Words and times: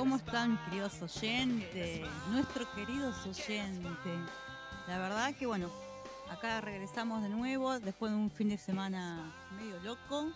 ¿cómo 0.00 0.16
están, 0.16 0.58
queridos 0.64 1.02
oyentes? 1.02 2.00
Nuestros 2.30 2.66
queridos 2.68 3.14
oyentes. 3.26 3.92
La 4.88 4.98
verdad 4.98 5.34
que, 5.34 5.44
bueno, 5.44 5.68
acá 6.30 6.62
regresamos 6.62 7.22
de 7.22 7.28
nuevo 7.28 7.78
después 7.78 8.10
de 8.10 8.16
un 8.16 8.30
fin 8.30 8.48
de 8.48 8.56
semana 8.56 9.30
medio 9.58 9.78
loco. 9.80 10.32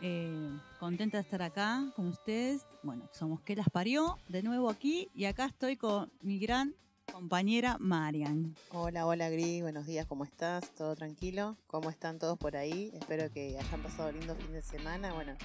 Eh, 0.00 0.50
contenta 0.80 1.18
de 1.18 1.22
estar 1.22 1.42
acá 1.42 1.84
con 1.94 2.08
ustedes. 2.08 2.66
Bueno, 2.82 3.08
somos 3.12 3.40
Que 3.42 3.54
las 3.54 3.70
parió 3.70 4.18
de 4.26 4.42
nuevo 4.42 4.68
aquí 4.68 5.10
y 5.14 5.26
acá 5.26 5.44
estoy 5.44 5.76
con 5.76 6.10
mi 6.20 6.40
gran 6.40 6.74
compañera 7.12 7.76
Marian. 7.78 8.56
Hola, 8.72 9.06
hola 9.06 9.30
Gris, 9.30 9.62
buenos 9.62 9.86
días, 9.86 10.06
¿cómo 10.06 10.24
estás? 10.24 10.74
¿Todo 10.74 10.96
tranquilo? 10.96 11.56
¿Cómo 11.68 11.88
están 11.88 12.18
todos 12.18 12.36
por 12.36 12.56
ahí? 12.56 12.90
Espero 12.94 13.30
que 13.30 13.56
hayan 13.56 13.80
pasado 13.80 14.10
lindo 14.10 14.34
fin 14.34 14.52
de 14.52 14.62
semana, 14.62 15.12
bueno, 15.12 15.36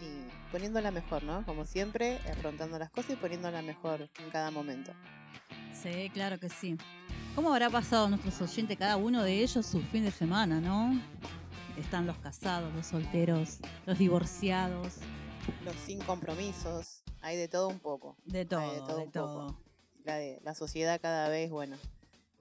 y 0.00 0.50
poniéndola 0.52 0.90
mejor, 0.90 1.22
¿no? 1.22 1.44
Como 1.46 1.64
siempre, 1.64 2.18
afrontando 2.30 2.78
las 2.78 2.90
cosas 2.90 3.12
y 3.12 3.16
poniéndola 3.16 3.62
mejor 3.62 4.08
en 4.22 4.30
cada 4.30 4.50
momento. 4.50 4.92
Sí, 5.72 6.10
claro 6.12 6.38
que 6.38 6.48
sí. 6.48 6.76
¿Cómo 7.34 7.52
habrá 7.52 7.68
pasado 7.70 8.08
nuestros 8.08 8.40
oyentes, 8.40 8.78
cada 8.78 8.96
uno 8.96 9.22
de 9.22 9.42
ellos, 9.42 9.66
su 9.66 9.80
fin 9.82 10.04
de 10.04 10.10
semana, 10.10 10.60
no? 10.60 10.98
Están 11.78 12.06
los 12.06 12.16
casados, 12.18 12.72
los 12.74 12.86
solteros, 12.86 13.58
los 13.84 13.98
divorciados. 13.98 14.94
Los 15.64 15.76
sin 15.84 16.00
compromisos, 16.00 17.02
hay 17.20 17.36
de 17.36 17.48
todo 17.48 17.68
un 17.68 17.78
poco. 17.78 18.16
De 18.24 18.44
todo, 18.46 18.60
Hay 18.60 18.76
de 18.76 19.04
un 19.04 19.10
todo. 19.12 19.46
poco. 19.48 19.60
La, 20.04 20.14
de- 20.16 20.40
la 20.42 20.54
sociedad 20.54 20.98
cada 21.00 21.28
vez, 21.28 21.50
bueno, 21.50 21.76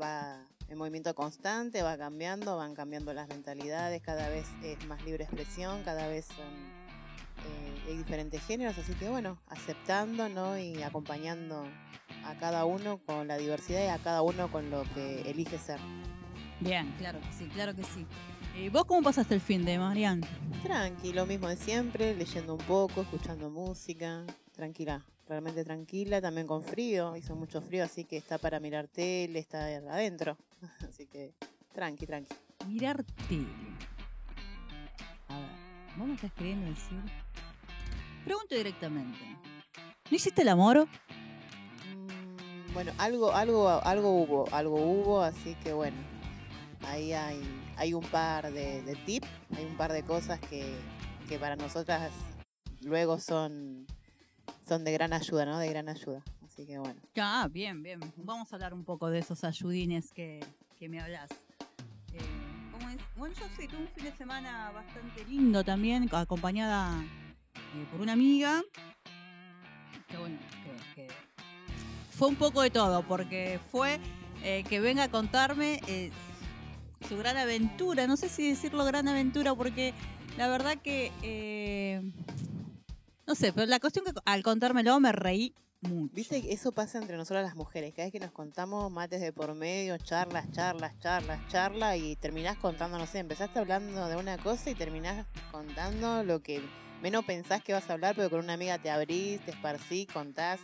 va 0.02 0.48
en 0.70 0.78
movimiento 0.78 1.14
constante, 1.14 1.84
va 1.84 1.98
cambiando, 1.98 2.56
van 2.58 2.74
cambiando 2.74 3.14
las 3.14 3.28
mentalidades, 3.28 4.02
cada 4.02 4.30
vez 4.30 4.46
es 4.64 4.84
más 4.88 5.04
libre 5.04 5.26
expresión, 5.26 5.84
cada 5.84 6.08
vez 6.08 6.26
son, 6.26 6.85
eh, 7.86 7.92
hay 7.92 7.98
diferentes 7.98 8.44
géneros, 8.46 8.78
así 8.78 8.94
que 8.94 9.10
bueno, 9.10 9.40
aceptando 9.48 10.30
¿no? 10.30 10.58
y 10.58 10.82
acompañando 10.84 11.66
a 12.26 12.36
cada 12.36 12.66
uno 12.66 13.00
con 13.06 13.28
la 13.28 13.38
diversidad 13.38 13.84
y 13.84 13.88
a 13.88 13.98
cada 14.00 14.22
uno 14.22 14.52
con 14.52 14.70
lo 14.70 14.84
que 14.94 15.22
elige 15.30 15.58
ser. 15.58 15.80
Bien, 16.60 16.94
claro 16.98 17.20
que 17.20 17.32
sí, 17.34 17.46
claro 17.54 17.76
que 17.76 17.84
sí. 17.84 18.06
¿Y 18.58 18.70
vos 18.70 18.86
cómo 18.86 19.04
pasaste 19.04 19.36
el 19.36 19.42
fin 19.42 19.66
de 19.66 19.78
Marian? 19.78 20.22
Tranqui, 20.64 21.12
lo 21.12 21.26
mismo 21.26 21.48
de 21.48 21.58
siempre, 21.58 22.16
leyendo 22.16 22.54
un 22.56 22.62
poco, 22.62 23.02
escuchando 23.02 23.50
música, 23.50 24.26
tranquila, 24.54 25.06
realmente 25.28 25.64
tranquila, 25.64 26.22
también 26.22 26.48
con 26.48 26.64
frío, 26.64 27.16
hizo 27.18 27.36
mucho 27.36 27.62
frío, 27.62 27.84
así 27.84 28.06
que 28.06 28.18
está 28.18 28.38
para 28.38 28.60
mirar 28.60 28.88
tele, 28.88 29.40
está 29.40 29.66
adentro, 29.66 30.38
así 30.88 31.06
que 31.08 31.34
tranqui, 31.74 32.06
tranqui. 32.06 32.34
Mirar 32.68 33.04
tele. 33.28 33.48
A 35.28 35.38
ver, 35.38 35.50
¿vos 35.98 36.08
me 36.08 36.16
estás 36.16 36.32
queriendo 36.32 36.68
decir? 36.68 37.25
Pregunto 38.26 38.56
directamente. 38.56 39.20
¿No 40.10 40.16
hiciste 40.16 40.42
el 40.42 40.50
amor? 40.50 40.88
Mm, 41.96 42.74
Bueno, 42.74 42.92
algo, 42.98 43.32
algo, 43.32 43.70
algo 43.70 44.10
hubo, 44.22 44.46
algo 44.54 44.76
hubo, 44.76 45.22
así 45.22 45.56
que 45.64 45.72
bueno, 45.74 45.96
ahí 46.88 47.14
hay, 47.14 47.42
hay 47.78 47.94
un 47.94 48.04
par 48.04 48.52
de, 48.52 48.82
de 48.82 48.96
tips, 48.96 49.28
hay 49.56 49.66
un 49.66 49.78
par 49.78 49.94
de 49.94 50.04
cosas 50.04 50.40
que, 50.40 50.76
que 51.30 51.40
para 51.40 51.56
nosotras 51.56 52.12
luego 52.82 53.20
son, 53.20 53.86
son 54.68 54.84
de 54.84 54.92
gran 54.92 55.14
ayuda, 55.14 55.46
¿no? 55.46 55.58
De 55.60 55.70
gran 55.70 55.88
ayuda. 55.90 56.22
Así 56.46 56.66
que 56.66 56.78
bueno. 56.80 57.00
Ah, 57.18 57.48
bien, 57.52 57.82
bien. 57.84 58.00
Vamos 58.18 58.52
a 58.52 58.56
hablar 58.56 58.74
un 58.74 58.84
poco 58.86 59.10
de 59.10 59.20
esos 59.20 59.44
ayudines 59.44 60.12
que, 60.12 60.44
que 60.78 60.90
me 60.90 61.00
hablas. 61.00 61.30
Eh, 62.14 62.20
¿cómo 62.72 62.90
es? 62.90 62.98
Bueno, 63.18 63.36
yo 63.40 63.46
sí, 63.58 63.68
tuve 63.68 63.82
un 63.82 63.88
fin 63.90 64.04
de 64.06 64.16
semana 64.16 64.72
bastante 64.72 65.26
lindo 65.26 65.64
también, 65.64 66.10
acompañada 66.14 67.04
eh, 67.76 67.88
por 67.92 68.02
una 68.02 68.14
amiga. 68.14 68.64
Que 70.08 70.18
bueno, 70.18 70.38
fue 72.12 72.28
un 72.30 72.36
poco 72.36 72.62
de 72.62 72.70
todo, 72.70 73.04
porque 73.04 73.60
fue 73.72 74.00
eh, 74.44 74.64
que 74.70 74.80
venga 74.80 75.04
a 75.04 75.12
contarme 75.12 75.82
eh, 75.88 76.12
su 77.08 77.18
gran 77.18 77.38
aventura. 77.38 78.08
No 78.08 78.16
sé 78.16 78.30
si 78.30 78.50
decirlo 78.50 78.86
gran 78.86 79.08
aventura, 79.08 79.54
porque 79.54 79.94
la 80.38 80.48
verdad 80.48 80.78
que. 80.82 82.02
no 83.28 83.36
sé, 83.36 83.52
pero 83.52 83.68
la 83.68 83.80
cuestión 83.80 84.06
que 84.06 84.12
al 84.26 84.44
contármelo 84.44 85.00
me 85.00 85.12
reí 85.12 85.54
mucho. 85.82 86.16
Viste, 86.16 86.42
que 86.42 86.54
eso 86.54 86.72
pasa 86.72 87.00
entre 87.00 87.18
nosotras 87.18 87.44
las 87.44 87.56
mujeres. 87.56 87.94
Cada 87.94 88.06
vez 88.06 88.14
que 88.14 88.20
nos 88.20 88.32
contamos 88.32 88.92
mates 88.92 89.22
de 89.22 89.34
por 89.34 89.54
medio, 89.54 89.98
charlas, 89.98 90.50
charlas, 90.52 90.98
charlas, 91.00 91.40
charlas, 91.50 91.98
y 91.98 92.16
terminás 92.16 92.58
contando, 92.58 92.98
no 92.98 93.06
sé, 93.06 93.20
empezaste 93.20 93.60
hablando 93.60 94.08
de 94.08 94.16
una 94.16 94.38
cosa 94.38 94.70
y 94.70 94.76
terminás 94.76 95.26
contando 95.52 96.24
lo 96.24 96.42
que 96.42 96.62
menos 97.02 97.26
pensás 97.26 97.64
que 97.64 97.74
vas 97.74 97.90
a 97.90 97.94
hablar, 97.94 98.16
pero 98.16 98.30
con 98.30 98.40
una 98.40 98.54
amiga 98.54 98.78
te 98.78 98.90
abrís, 98.90 99.40
te 99.42 99.52
esparcí, 99.52 100.06
contás 100.12 100.60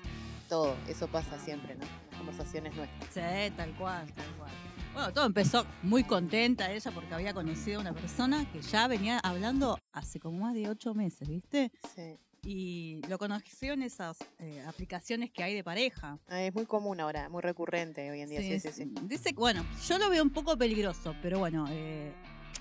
todo. 0.50 0.75
Eso 0.88 1.08
pasa 1.08 1.40
siempre, 1.40 1.75
¿no? 1.75 1.86
Las 2.09 2.18
conversaciones 2.18 2.75
nuestras. 2.75 3.06
Sí, 3.14 3.53
tal 3.56 3.74
cual, 3.78 4.12
tal 4.14 4.25
cual. 4.38 4.52
Bueno, 4.94 5.14
todo 5.14 5.25
empezó 5.25 5.66
muy 5.84 6.03
contenta 6.03 6.69
ella 6.72 6.92
porque 6.92 7.14
había 7.14 7.34
conocido 7.34 7.78
a 7.80 7.81
una 7.81 7.94
persona 7.94 8.50
que 8.52 8.62
ya 8.62 8.88
venía 8.88 9.19
hablando 9.19 9.80
hace 9.94 10.19
como 10.19 10.40
más 10.40 10.53
de 10.53 10.68
ocho 10.69 10.94
meses, 10.94 11.30
¿viste? 11.30 11.72
Sí. 11.96 12.18
Y 12.44 13.02
lo 13.08 13.18
conoció 13.19 13.74
en 13.74 13.84
esas 13.84 14.18
eh, 14.40 14.63
aplicaciones 14.68 15.30
que 15.31 15.44
hay 15.44 15.53
de 15.53 15.63
pareja. 15.63 16.18
Ah, 16.28 16.42
Es 16.42 16.53
muy 16.53 16.66
común 16.66 17.00
ahora, 17.00 17.30
muy 17.30 17.42
recurrente 17.42 18.09
hoy 18.09 18.22
en 18.22 18.30
día. 18.30 18.42
Sí, 18.42 18.59
sí, 18.59 18.69
sí. 18.74 18.92
Dice 19.03 19.30
que, 19.30 19.36
bueno, 19.36 19.63
yo 19.88 19.98
lo 20.00 20.09
veo 20.09 20.24
un 20.24 20.31
poco 20.31 20.58
peligroso, 20.58 21.16
pero 21.22 21.38
bueno, 21.40 21.68
eh, 21.69 22.12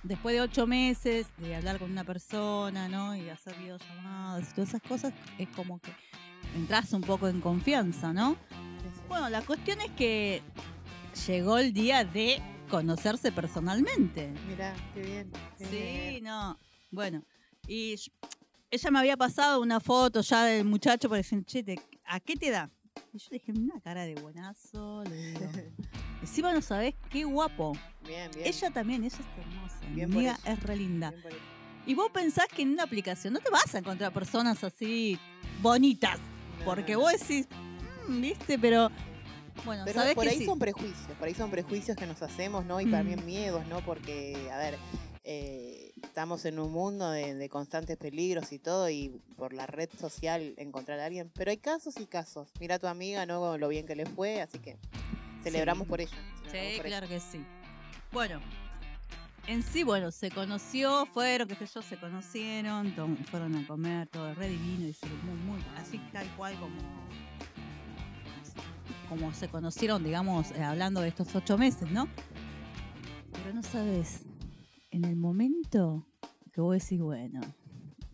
después 0.03 0.35
de 0.35 0.41
ocho 0.41 0.67
meses 0.67 1.29
de 1.39 1.55
hablar 1.57 1.79
con 1.79 1.91
una 1.91 2.05
persona, 2.05 2.89
¿no? 2.89 3.15
Y 3.17 3.29
hacer 3.29 3.55
videollamadas 3.57 4.51
y 4.51 4.55
todas 4.55 4.71
esas 4.71 4.83
cosas, 4.83 5.13
es 5.39 5.49
como 5.51 5.81
que 5.81 5.93
entras 6.57 6.93
un 6.93 7.03
poco 7.03 7.29
en 7.29 7.41
confianza, 7.41 8.13
¿no? 8.13 8.37
Bueno, 9.09 9.29
la 9.29 9.43
cuestión 9.43 9.81
es 9.81 9.91
que 9.93 10.43
llegó 11.27 11.59
el 11.59 11.73
día 11.73 12.05
de 12.05 12.41
conocerse 12.69 13.33
personalmente. 13.33 14.33
Mirá, 14.49 14.75
qué 14.95 15.03
bien. 15.03 15.33
qué 15.59 15.65
Sí, 15.67 15.77
bien. 15.77 16.25
no. 16.25 16.59
Bueno, 16.91 17.25
y 17.67 17.97
ella 18.71 18.91
me 18.91 18.99
había 19.01 19.17
pasado 19.17 19.61
una 19.61 19.81
foto 19.81 20.21
ya 20.21 20.45
del 20.45 20.65
muchacho 20.65 21.09
para 21.09 21.19
decir, 21.19 21.45
che, 21.45 21.65
¿a 22.05 22.21
qué 22.21 22.37
te 22.37 22.51
da? 22.51 22.71
Y 23.13 23.19
yo 23.19 23.29
dije, 23.33 23.53
una 23.53 23.81
cara 23.81 24.05
de 24.05 24.15
buenazo, 24.15 25.03
le 25.05 25.17
digo. 25.17 25.41
Encima 26.21 26.53
no 26.53 26.63
sabés 26.63 26.95
qué 27.09 27.25
guapo. 27.25 27.73
Bien, 28.07 28.31
bien. 28.33 28.47
Ella 28.47 28.71
también, 28.71 29.03
ella 29.05 29.17
es 29.19 29.45
hermosa. 29.45 29.81
Mi 29.89 29.95
Bien 29.97 30.13
amiga 30.13 30.39
es 30.45 30.63
re 30.63 30.77
linda. 30.77 31.11
Bien. 31.11 31.35
Y 31.87 31.95
vos 31.95 32.11
pensás 32.13 32.47
que 32.55 32.63
en 32.63 32.71
una 32.73 32.85
aplicación 32.85 33.33
no 33.33 33.41
te 33.41 33.51
vas 33.51 33.75
a 33.75 33.79
encontrar 33.79 34.13
personas 34.13 34.63
así 34.63 35.19
bonitas. 35.63 36.19
No, 36.61 36.65
Porque 36.67 36.93
no, 36.93 37.01
vos 37.01 37.13
decís, 37.13 37.49
"Mm, 38.07 38.21
viste, 38.21 38.59
pero. 38.59 38.91
Bueno, 39.65 39.83
Pero 39.85 40.01
sabés 40.01 40.15
por 40.15 40.25
que 40.25 40.31
ahí 40.31 40.39
sí. 40.39 40.47
son 40.47 40.59
prejuicios, 40.59 41.17
por 41.19 41.27
ahí 41.29 41.35
son 41.35 41.51
prejuicios 41.51 41.97
que 41.97 42.07
nos 42.07 42.23
hacemos, 42.23 42.65
¿no? 42.65 42.81
Y 42.81 42.87
también 42.91 43.27
miedos, 43.27 43.67
¿no? 43.67 43.81
Porque, 43.85 44.49
a 44.53 44.57
ver, 44.57 44.79
eh, 45.25 45.93
estamos 46.03 46.45
en 46.45 46.59
un 46.59 46.73
mundo 46.73 47.11
de, 47.11 47.35
de 47.35 47.49
constantes 47.49 47.97
peligros 47.97 48.53
y 48.53 48.59
todo, 48.59 48.89
y 48.91 49.21
por 49.37 49.53
la 49.53 49.67
red 49.67 49.89
social 49.99 50.55
encontrar 50.57 50.99
a 51.01 51.07
alguien. 51.07 51.31
Pero 51.35 51.51
hay 51.51 51.59
casos 51.59 51.99
y 52.01 52.07
casos. 52.07 52.49
Mira 52.61 52.77
a 52.77 52.79
tu 52.79 52.87
amiga, 52.87 53.27
¿no? 53.27 53.59
Lo 53.59 53.69
bien 53.69 53.87
que 53.87 53.97
le 53.97 54.07
fue, 54.07 54.41
así 54.41 54.59
que 54.59 54.77
celebramos 55.43 55.85
Sí. 55.87 55.91
por 55.91 56.01
ella. 56.01 56.11
celebramos 56.11 56.73
Sí, 56.73 56.77
por 56.79 56.87
claro 56.87 57.09
que 57.09 57.21
sí. 57.21 57.45
Bueno, 58.13 58.41
en 59.47 59.63
sí, 59.63 59.83
bueno, 59.85 60.11
se 60.11 60.31
conoció, 60.31 61.07
fueron, 61.07 61.49
qué 61.49 61.55
sé 61.55 61.67
yo, 61.67 61.83
se 61.83 61.97
conocieron, 61.99 62.93
fueron 63.31 63.57
a 63.57 63.67
comer, 63.67 64.09
todo 64.09 64.35
re 64.35 64.49
divino, 64.49 64.87
y 64.87 64.97
muy, 65.25 65.37
muy, 65.45 65.65
así 65.77 65.99
tal 66.13 66.27
cual 66.37 66.55
como, 66.59 66.77
como 69.09 69.33
se 69.33 69.49
conocieron, 69.49 70.05
digamos, 70.05 70.51
eh, 70.53 70.63
hablando 70.63 71.01
de 71.01 71.09
estos 71.09 71.35
ocho 71.35 71.57
meses, 71.59 71.91
¿no? 71.91 72.09
Pero 73.33 73.55
no 73.55 73.63
sabes, 73.63 74.23
en 74.91 75.05
el 75.05 75.17
momento 75.17 76.07
que 76.53 76.61
vos 76.61 76.75
decís, 76.75 77.01
bueno, 77.01 77.41
ya 77.43 77.55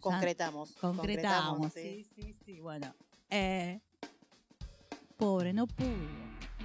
Concretamos. 0.01 0.73
concretamos, 0.77 1.73
sí. 1.73 2.07
sí, 2.15 2.23
sí, 2.23 2.35
sí, 2.45 2.61
bueno, 2.61 2.95
eh, 3.31 3.81
pobre, 5.17 5.53
no 5.53 5.67
pudo. 5.67 5.89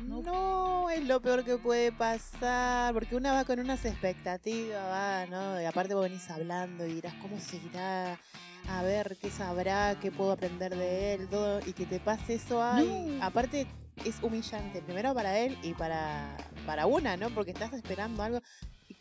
No 0.07 0.21
No, 0.21 0.89
es 0.89 1.03
lo 1.05 1.21
peor 1.21 1.43
que 1.43 1.57
puede 1.57 1.91
pasar, 1.91 2.93
porque 2.93 3.15
una 3.15 3.33
va 3.33 3.45
con 3.45 3.59
unas 3.59 3.83
expectativas, 3.85 4.83
va, 4.83 5.25
¿no? 5.27 5.61
Y 5.61 5.65
aparte 5.65 5.93
vos 5.93 6.03
venís 6.03 6.29
hablando 6.29 6.85
y 6.85 6.93
dirás, 6.95 7.13
¿cómo 7.21 7.39
seguirá? 7.39 8.19
A 8.67 8.83
ver, 8.83 9.17
¿qué 9.19 9.29
sabrá? 9.31 9.97
¿Qué 9.99 10.11
puedo 10.11 10.31
aprender 10.31 10.75
de 10.75 11.13
él? 11.15 11.27
Todo, 11.29 11.59
y 11.65 11.73
que 11.73 11.85
te 11.85 11.99
pase 11.99 12.35
eso, 12.35 12.61
ay, 12.61 13.15
No. 13.17 13.23
aparte 13.25 13.67
es 14.05 14.21
humillante, 14.21 14.81
primero 14.81 15.13
para 15.13 15.37
él 15.39 15.57
y 15.63 15.73
para, 15.73 16.35
para 16.65 16.85
una, 16.87 17.17
¿no? 17.17 17.29
Porque 17.29 17.51
estás 17.51 17.73
esperando 17.73 18.21
algo. 18.23 18.39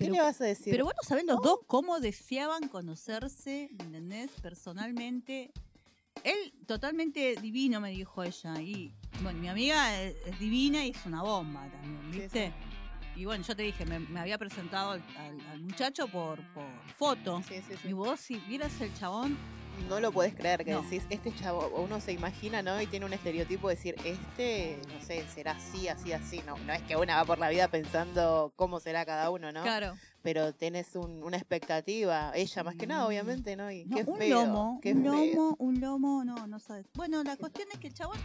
¿Qué 0.00 0.06
Pero- 0.06 0.14
le 0.14 0.20
vas 0.22 0.40
a 0.40 0.44
decir? 0.44 0.72
Pero 0.72 0.84
bueno, 0.86 0.98
saben 1.02 1.26
los 1.26 1.42
dos 1.42 1.58
cómo 1.66 2.00
deseaban 2.00 2.68
conocerse, 2.68 3.68
¿me 3.78 3.84
¿entendés? 3.84 4.30
Personalmente. 4.42 5.52
Él 6.24 6.52
totalmente 6.66 7.36
divino, 7.40 7.80
me 7.80 7.90
dijo 7.90 8.22
ella. 8.22 8.60
Y 8.60 8.92
bueno, 9.22 9.38
mi 9.38 9.48
amiga 9.48 10.00
es, 10.02 10.16
es 10.26 10.38
divina 10.38 10.84
y 10.86 10.90
es 10.90 11.04
una 11.06 11.22
bomba 11.22 11.68
también, 11.70 12.12
Sí, 12.12 12.20
¿viste? 12.20 12.52
Y 13.16 13.24
bueno, 13.26 13.44
yo 13.46 13.54
te 13.54 13.62
dije, 13.62 13.84
me, 13.84 13.98
me 13.98 14.20
había 14.20 14.38
presentado 14.38 14.92
al, 14.92 15.02
al- 15.18 15.40
al 15.50 15.60
muchacho 15.60 16.08
por, 16.08 16.42
por 16.54 16.64
foto. 16.96 17.42
Sí, 17.46 17.56
sí, 17.68 17.74
sí. 17.82 17.88
Y 17.88 17.92
vos, 17.92 18.18
si 18.20 18.36
vieras 18.48 18.80
el 18.80 18.92
chabón, 18.94 19.36
No 19.88 19.98
lo 20.00 20.12
puedes 20.12 20.34
creer 20.34 20.64
que 20.64 20.72
No. 20.72 20.82
decís, 20.82 21.02
este 21.10 21.34
chavo, 21.34 21.68
uno 21.76 22.00
se 22.00 22.12
imagina, 22.12 22.62
¿no? 22.62 22.80
Y 22.80 22.86
tiene 22.86 23.06
un 23.06 23.12
estereotipo 23.12 23.68
de 23.68 23.74
decir, 23.74 23.96
este, 24.04 24.78
no 24.92 25.04
sé, 25.04 25.24
será 25.34 25.52
así, 25.52 25.88
así, 25.88 26.12
así. 26.12 26.40
No, 26.46 26.56
no 26.58 26.72
es 26.72 26.82
que 26.82 26.96
una 26.96 27.16
va 27.16 27.24
por 27.24 27.38
la 27.38 27.48
vida 27.48 27.66
pensando 27.68 28.52
cómo 28.56 28.78
será 28.80 29.04
cada 29.04 29.30
uno, 29.30 29.50
¿no? 29.52 29.62
claro, 29.62 29.96
Pero 30.22 30.52
tenés 30.52 30.94
un- 30.96 31.22
una 31.24 31.38
expectativa, 31.38 32.30
ella 32.34 32.62
más 32.62 32.76
que 32.76 32.86
nada, 32.86 33.02
Sí. 33.02 33.08
obviamente, 33.08 33.56
¿no? 33.56 33.70
Y 33.70 33.84
no, 33.86 33.96
qué 33.96 34.04
un 34.06 34.18
feo, 34.18 34.44
lomo, 34.44 34.78
qué 34.82 34.92
un 34.92 35.02
feo. 35.02 35.12
lomo, 35.14 35.56
un 35.58 35.80
lomo, 35.80 36.24
no, 36.24 36.46
no 36.46 36.58
sabes. 36.58 36.86
Bueno, 36.94 37.22
la 37.24 37.36
cuestión 37.36 37.66
es 37.72 37.78
que 37.78 37.88
el 37.88 37.94
chabón 37.94 38.18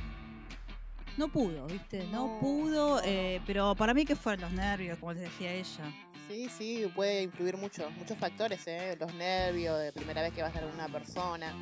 no 1.17 1.29
pudo, 1.29 1.65
¿viste? 1.67 2.05
No, 2.11 2.27
No, 2.27 2.39
pudo, 2.39 3.01
eh, 3.05 3.41
pero 3.47 3.73
para 3.75 3.93
mí 3.93 4.03
que 4.05 4.15
fueron 4.17 4.41
los 4.41 4.51
nervios, 4.51 4.99
como 4.99 5.13
les 5.13 5.21
decía 5.23 5.53
ella. 5.53 5.85
Sí, 6.27 6.49
sí, 6.49 6.91
puede 6.95 7.23
influir 7.23 7.55
mucho, 7.57 7.89
muchos 7.91 8.17
factores, 8.17 8.65
¿eh? 8.67 8.97
Los 8.99 9.13
nervios, 9.13 9.79
de 9.79 9.91
primera 9.93 10.21
vez 10.21 10.33
que 10.33 10.41
vas 10.41 10.55
a 10.55 10.59
ver 10.61 10.69
a 10.69 10.73
una 10.73 10.87
persona. 10.89 11.53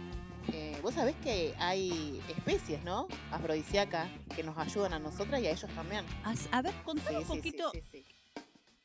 Eh, 0.51 0.77
Vos 0.81 0.94
sabés 0.94 1.15
que 1.18 1.54
hay 1.57 2.21
especies, 2.30 2.81
¿no? 2.83 3.07
Afrodisíacas 3.31 4.10
que 4.36 4.44
nos 4.44 4.57
ayudan 4.57 4.94
a 4.94 5.00
nosotras 5.00 5.42
y 5.42 5.48
a 5.48 5.51
ellos 5.51 5.69
también. 5.75 6.06
As- 6.24 6.48
A 6.51 6.62
ver, 6.62 6.74
contame 6.83 7.18
un 7.19 7.25
poquito, 7.25 7.71
sí, 7.71 7.81
sí. 7.92 8.06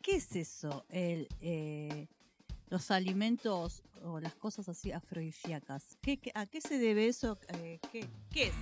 ¿qué 0.03 0.17
es 0.17 0.35
eso? 0.37 0.85
El, 0.89 1.29
eh, 1.41 2.09
los 2.69 2.91
alimentos 2.91 3.83
o 4.03 4.21
las 4.21 4.35
cosas 4.35 4.69
así 4.69 4.91
afrodisíacas. 4.93 5.97
¿Qué, 6.03 6.19
qué- 6.19 6.33
¿A 6.35 6.47
qué 6.47 6.61
se 6.61 6.79
debe 6.79 7.07
eso? 7.09 7.39
Eh, 7.55 7.81
¿qué, 7.93 8.09
¿Qué 8.31 8.49
es? 8.49 8.55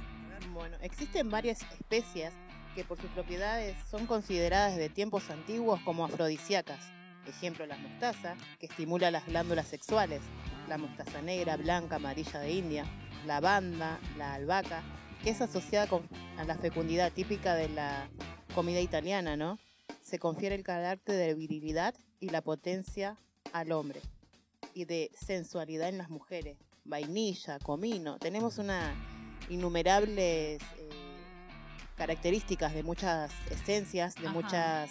Bueno, 0.52 0.76
existen 0.82 1.30
varias 1.30 1.62
especies 1.80 2.32
que 2.74 2.84
por 2.84 3.00
sus 3.00 3.10
propiedades 3.10 3.74
son 3.90 4.06
consideradas 4.06 4.76
desde 4.76 4.90
tiempos 4.90 5.28
antiguos 5.30 5.80
como 5.82 6.04
afrodisíacas. 6.04 6.80
Ejemplo, 7.26 7.66
la 7.66 7.76
mostaza, 7.76 8.36
que 8.58 8.66
estimula 8.66 9.10
las 9.10 9.26
glándulas 9.26 9.66
sexuales. 9.66 10.20
La 10.68 10.78
mostaza 10.78 11.22
negra, 11.22 11.56
blanca, 11.56 11.96
amarilla 11.96 12.38
de 12.40 12.52
India. 12.52 12.84
La 13.26 13.40
banda, 13.40 13.98
la 14.16 14.34
albahaca, 14.34 14.82
que 15.22 15.30
es 15.30 15.40
asociada 15.40 15.86
con- 15.86 16.08
a 16.38 16.44
la 16.44 16.56
fecundidad 16.56 17.12
típica 17.12 17.54
de 17.54 17.68
la 17.68 18.08
comida 18.54 18.80
italiana, 18.80 19.36
¿no? 19.36 19.58
Se 20.02 20.18
confiere 20.18 20.54
el 20.54 20.62
carácter 20.62 21.16
de 21.16 21.34
virilidad 21.34 21.94
y 22.20 22.28
la 22.30 22.42
potencia 22.42 23.16
al 23.52 23.72
hombre. 23.72 24.00
Y 24.74 24.84
de 24.84 25.10
sensualidad 25.14 25.88
en 25.88 25.98
las 25.98 26.10
mujeres. 26.10 26.56
Vainilla, 26.84 27.58
comino. 27.58 28.18
Tenemos 28.18 28.58
una 28.58 28.94
innumerables 29.48 30.60
eh, 30.78 30.88
características 31.96 32.74
de 32.74 32.82
muchas 32.82 33.32
esencias, 33.50 34.14
de 34.16 34.26
Ajá. 34.28 34.32
muchas 34.32 34.90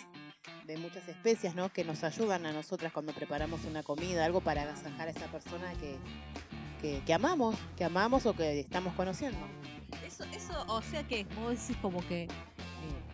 de 0.66 0.78
muchas 0.78 1.08
especias, 1.08 1.56
¿no? 1.56 1.70
Que 1.72 1.84
nos 1.84 2.04
ayudan 2.04 2.46
a 2.46 2.54
nosotras 2.54 2.92
cuando 2.94 3.14
preparamos 3.14 3.64
una 3.66 3.84
comida, 3.84 4.26
algo 4.26 4.42
para 4.42 4.64
agasajar 4.64 5.08
a 5.08 5.12
esa 5.12 5.28
persona 5.28 5.72
que, 5.80 5.98
que, 6.82 7.02
que 7.06 7.14
amamos, 7.14 7.56
que 7.78 7.84
amamos 7.84 8.26
o 8.26 8.34
que 8.34 8.60
estamos 8.60 8.94
conociendo. 8.96 9.40
Eso, 10.06 10.24
eso, 10.26 10.66
o 10.68 10.82
sea 10.82 11.04
que 11.08 11.26
vos 11.40 11.52
decís 11.60 11.78
como 11.82 12.06
que 12.08 12.24
eh, 12.24 12.28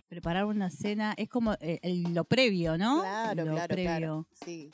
preparar 0.08 0.44
una 0.46 0.70
cena 0.70 1.14
es 1.16 1.28
como 1.28 1.54
eh, 1.60 1.78
el- 1.82 2.14
lo 2.14 2.24
previo, 2.24 2.76
¿no? 2.78 3.00
Claro, 3.02 3.44
lo 3.44 3.52
claro, 3.52 3.68
previo. 3.68 3.84
claro. 3.90 4.26
Sí. 4.44 4.70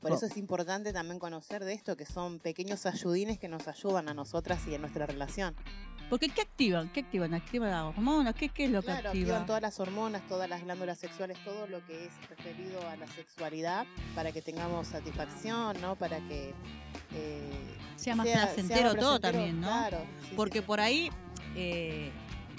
Por 0.00 0.10
Co- 0.10 0.16
eso 0.18 0.26
es 0.26 0.36
importante 0.36 0.92
también 0.92 1.18
conocer 1.18 1.64
de 1.64 1.72
esto, 1.72 1.96
que 1.96 2.04
son 2.04 2.38
pequeños 2.38 2.84
ayudines 2.84 3.38
que 3.38 3.48
nos 3.48 3.66
ayudan 3.68 4.08
a 4.10 4.14
nosotras 4.14 4.60
y 4.68 4.74
a 4.74 4.78
nuestra 4.78 5.06
relación. 5.06 5.54
Porque 6.10 6.28
¿qué 6.28 6.42
activan? 6.42 6.88
¿Qué 6.90 7.00
activan? 7.00 7.34
¿Activan 7.34 7.70
las 7.70 7.82
hormonas? 7.84 8.34
¿Qué, 8.34 8.48
qué 8.50 8.66
es 8.66 8.70
lo 8.70 8.82
que 8.82 8.90
activa? 8.90 9.10
activan 9.10 9.46
todas 9.46 9.62
las 9.62 9.80
hormonas, 9.80 10.26
todas 10.28 10.48
las 10.48 10.62
glándulas 10.62 10.98
sexuales, 10.98 11.38
todo 11.44 11.66
lo 11.66 11.84
que 11.86 12.06
es 12.06 12.12
referido 12.28 12.86
a 12.88 12.96
la 12.96 13.06
sexualidad, 13.08 13.86
para 14.14 14.30
que 14.30 14.42
tengamos 14.42 14.88
satisfacción, 14.88 15.80
¿no? 15.80 15.96
Para 15.96 16.18
que 16.28 16.52
eh, 17.14 17.76
sea 17.96 18.14
más 18.16 18.26
sea- 18.26 18.36
sea 18.36 18.44
placentero 18.46 18.82
más 18.90 18.96
todo 18.96 19.20
placentero, 19.20 19.32
también, 19.32 19.60
¿no? 19.60 19.66
Claro. 19.66 19.98
sí, 20.28 20.34
Porque 20.36 20.58
sí. 20.60 20.64
por 20.66 20.80
ahí 20.80 21.10
eh, 21.56 22.10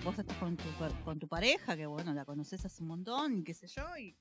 vos 0.03 0.17
estás 0.17 0.35
con 0.37 0.57
tu, 0.57 0.63
con 1.03 1.19
tu 1.19 1.27
pareja, 1.27 1.75
que 1.77 1.85
bueno, 1.85 2.13
la 2.13 2.25
conoces 2.25 2.65
hace 2.65 2.81
un 2.81 2.89
montón, 2.89 3.37
y 3.39 3.43
qué 3.43 3.53
sé 3.53 3.67
yo, 3.67 3.85
y, 3.97 4.15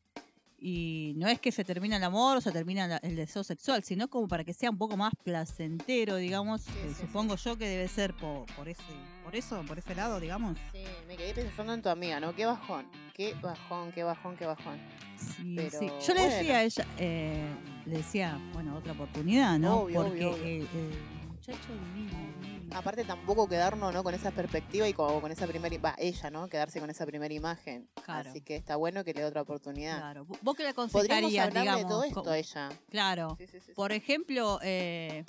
y 0.66 1.12
no 1.16 1.28
es 1.28 1.38
que 1.40 1.52
se 1.52 1.62
termina 1.62 1.98
el 1.98 2.04
amor 2.04 2.38
o 2.38 2.40
se 2.40 2.50
termina 2.50 2.86
la- 2.88 2.96
el 2.96 3.16
deseo 3.16 3.44
sexual, 3.44 3.82
sino 3.84 4.08
como 4.08 4.26
para 4.28 4.44
que 4.44 4.54
sea 4.54 4.70
un 4.70 4.78
poco 4.78 4.96
más 4.96 5.12
placentero, 5.22 6.16
digamos. 6.16 6.62
Sí, 6.62 6.70
eh, 6.82 6.88
sí, 6.88 7.02
supongo 7.02 7.36
yo 7.36 7.58
que 7.58 7.68
debe 7.68 7.86
ser 7.86 8.14
por, 8.14 8.46
por, 8.56 8.66
ese, 8.66 8.82
por 9.22 9.36
eso, 9.36 9.62
por 9.68 9.78
ese 9.78 9.94
lado, 9.94 10.18
digamos. 10.20 10.56
Sí, 10.72 10.82
me 11.06 11.16
quedé 11.18 11.34
pensando 11.34 11.74
en 11.74 11.82
tu 11.82 11.90
amiga, 11.90 12.18
¿no? 12.18 12.34
Qué 12.34 12.46
bajón, 12.46 12.86
qué 13.14 13.34
bajón, 13.42 13.92
qué 13.92 14.04
bajón, 14.04 14.36
qué 14.38 14.46
bajón. 14.46 14.78
Sí, 15.18 15.52
Pero, 15.54 15.78
sí. 15.78 15.90
Yo 16.06 16.14
le 16.14 16.28
decía 16.30 16.56
a 16.56 16.62
ella, 16.64 16.86
eh, 16.96 17.46
le 17.84 17.96
decía, 17.98 18.38
bueno, 18.54 18.74
otra 18.78 18.92
oportunidad, 18.92 19.58
¿no? 19.58 19.82
Obvio, 19.82 20.02
Porque 20.02 20.24
obvio, 20.24 20.30
obvio. 20.32 20.44
El, 20.46 20.62
el 20.62 21.28
muchacho 21.28 21.68
divino. 21.94 22.33
Aparte 22.74 23.04
tampoco 23.04 23.48
quedarnos, 23.48 23.94
¿no? 23.94 24.02
Con 24.02 24.14
esa 24.14 24.30
perspectiva 24.32 24.88
y 24.88 24.92
con, 24.92 25.20
con 25.20 25.30
esa 25.30 25.46
primera, 25.46 25.76
va, 25.78 25.94
ella, 25.96 26.30
¿no? 26.30 26.48
Quedarse 26.48 26.80
con 26.80 26.90
esa 26.90 27.06
primera 27.06 27.32
imagen. 27.32 27.88
Claro. 28.04 28.30
Así 28.30 28.40
que 28.40 28.56
está 28.56 28.76
bueno 28.76 29.04
que 29.04 29.14
le 29.14 29.20
dé 29.20 29.26
otra 29.26 29.42
oportunidad. 29.42 29.98
Claro. 29.98 30.26
¿Vos 30.42 30.56
qué 30.56 30.64
le 30.64 30.70
aconsejarías, 30.70 31.52
digamos? 31.54 31.82
de 31.82 31.88
todo 31.88 32.02
esto 32.04 32.30
a 32.30 32.36
ella. 32.38 32.68
Claro. 32.90 33.36
Sí, 33.38 33.46
sí, 33.46 33.60
sí, 33.60 33.66
sí. 33.66 33.72
Por 33.74 33.92
ejemplo, 33.92 34.58
eh, 34.62 35.24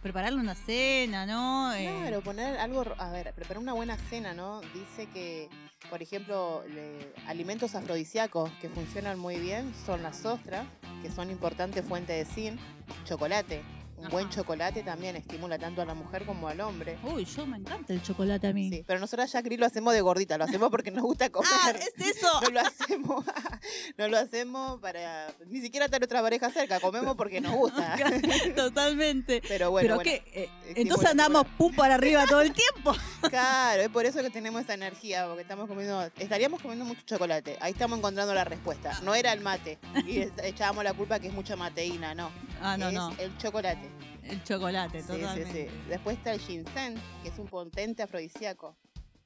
prepararle 0.00 0.40
una 0.40 0.54
cena, 0.54 1.26
¿no? 1.26 1.72
Eh, 1.74 1.84
Claro, 2.00 2.22
poner 2.22 2.58
algo, 2.58 2.82
a 2.98 3.10
ver, 3.10 3.32
preparar 3.34 3.62
una 3.62 3.74
buena 3.74 3.96
cena, 3.96 4.32
¿no? 4.32 4.60
Dice 4.74 5.06
que, 5.12 5.48
por 5.90 6.02
ejemplo, 6.02 6.64
le- 6.66 7.12
alimentos 7.26 7.74
afrodisíacos 7.74 8.50
que 8.60 8.68
funcionan 8.70 9.18
muy 9.18 9.38
bien 9.38 9.72
son 9.86 10.02
las 10.02 10.24
ostras, 10.24 10.66
que 11.02 11.10
son 11.10 11.30
importante 11.30 11.82
fuente 11.82 12.14
de 12.14 12.24
zinc, 12.24 12.58
chocolate. 13.04 13.62
Un 13.96 14.08
buen 14.08 14.28
chocolate 14.30 14.82
también 14.82 15.14
estimula 15.16 15.58
tanto 15.58 15.80
a 15.80 15.84
la 15.84 15.94
mujer 15.94 16.24
como 16.26 16.48
al 16.48 16.60
hombre. 16.60 16.98
Uy, 17.04 17.24
yo 17.24 17.46
me 17.46 17.56
encanta 17.58 17.92
el 17.92 18.02
chocolate 18.02 18.48
a 18.48 18.52
mí. 18.52 18.68
Sí, 18.68 18.84
pero 18.86 18.98
nosotros 18.98 19.30
ya, 19.30 19.42
Cris, 19.42 19.60
lo 19.60 19.66
hacemos 19.66 19.94
de 19.94 20.00
gordita, 20.00 20.36
lo 20.38 20.44
hacemos 20.44 20.70
porque 20.70 20.90
nos 20.90 21.04
gusta 21.04 21.30
comer. 21.30 21.50
Ah, 21.52 21.70
es 21.70 22.16
eso. 22.16 22.40
No 22.42 22.50
lo 22.50 22.60
hacemos, 22.60 23.24
no 23.98 24.08
lo 24.08 24.18
hacemos 24.18 24.80
para 24.80 25.32
ni 25.46 25.60
siquiera 25.60 25.86
tener 25.88 26.04
otra 26.04 26.20
pareja 26.20 26.50
cerca, 26.50 26.80
comemos 26.80 27.16
porque 27.16 27.40
nos 27.40 27.52
gusta. 27.54 27.96
Totalmente. 28.56 29.40
Pero 29.46 29.70
bueno, 29.70 29.84
Pero 29.84 29.94
bueno, 29.96 30.10
que 30.10 30.42
eh, 30.42 30.48
entonces 30.74 31.10
andamos 31.10 31.46
pum 31.56 31.74
para 31.74 31.94
arriba 31.94 32.24
todo 32.26 32.40
el 32.40 32.52
tiempo. 32.52 32.94
claro, 33.28 33.82
es 33.82 33.88
por 33.88 34.04
eso 34.04 34.20
que 34.20 34.30
tenemos 34.30 34.62
esa 34.62 34.74
energía, 34.74 35.26
porque 35.26 35.42
estamos 35.42 35.68
comiendo, 35.68 36.02
estaríamos 36.18 36.60
comiendo 36.60 36.84
mucho 36.84 37.02
chocolate. 37.04 37.56
Ahí 37.60 37.72
estamos 37.72 37.98
encontrando 37.98 38.34
la 38.34 38.44
respuesta. 38.44 38.98
No 39.02 39.14
era 39.14 39.32
el 39.32 39.40
mate 39.40 39.78
y 40.06 40.20
echábamos 40.42 40.82
la 40.82 40.92
culpa 40.92 41.20
que 41.20 41.28
es 41.28 41.32
mucha 41.32 41.54
mateína, 41.56 42.14
no. 42.14 42.30
Ah, 42.60 42.76
no, 42.76 42.88
es 42.88 42.94
no. 42.94 43.14
el 43.18 43.36
chocolate. 43.38 43.91
El 44.32 44.42
chocolate, 44.44 45.00
Sí, 45.02 45.06
totalmente. 45.08 45.52
sí, 45.52 45.68
sí. 45.68 45.88
Después 45.88 46.16
está 46.16 46.32
el 46.32 46.40
ginseng, 46.40 46.94
que 47.22 47.28
es 47.28 47.38
un 47.38 47.46
potente 47.46 48.02
afrodisíaco 48.02 48.76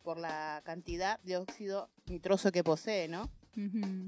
por 0.03 0.19
la 0.19 0.63
cantidad 0.65 1.19
de 1.21 1.37
óxido 1.37 1.89
nitroso 2.07 2.53
que 2.53 2.63
posee, 2.65 3.09
¿no? 3.09 3.31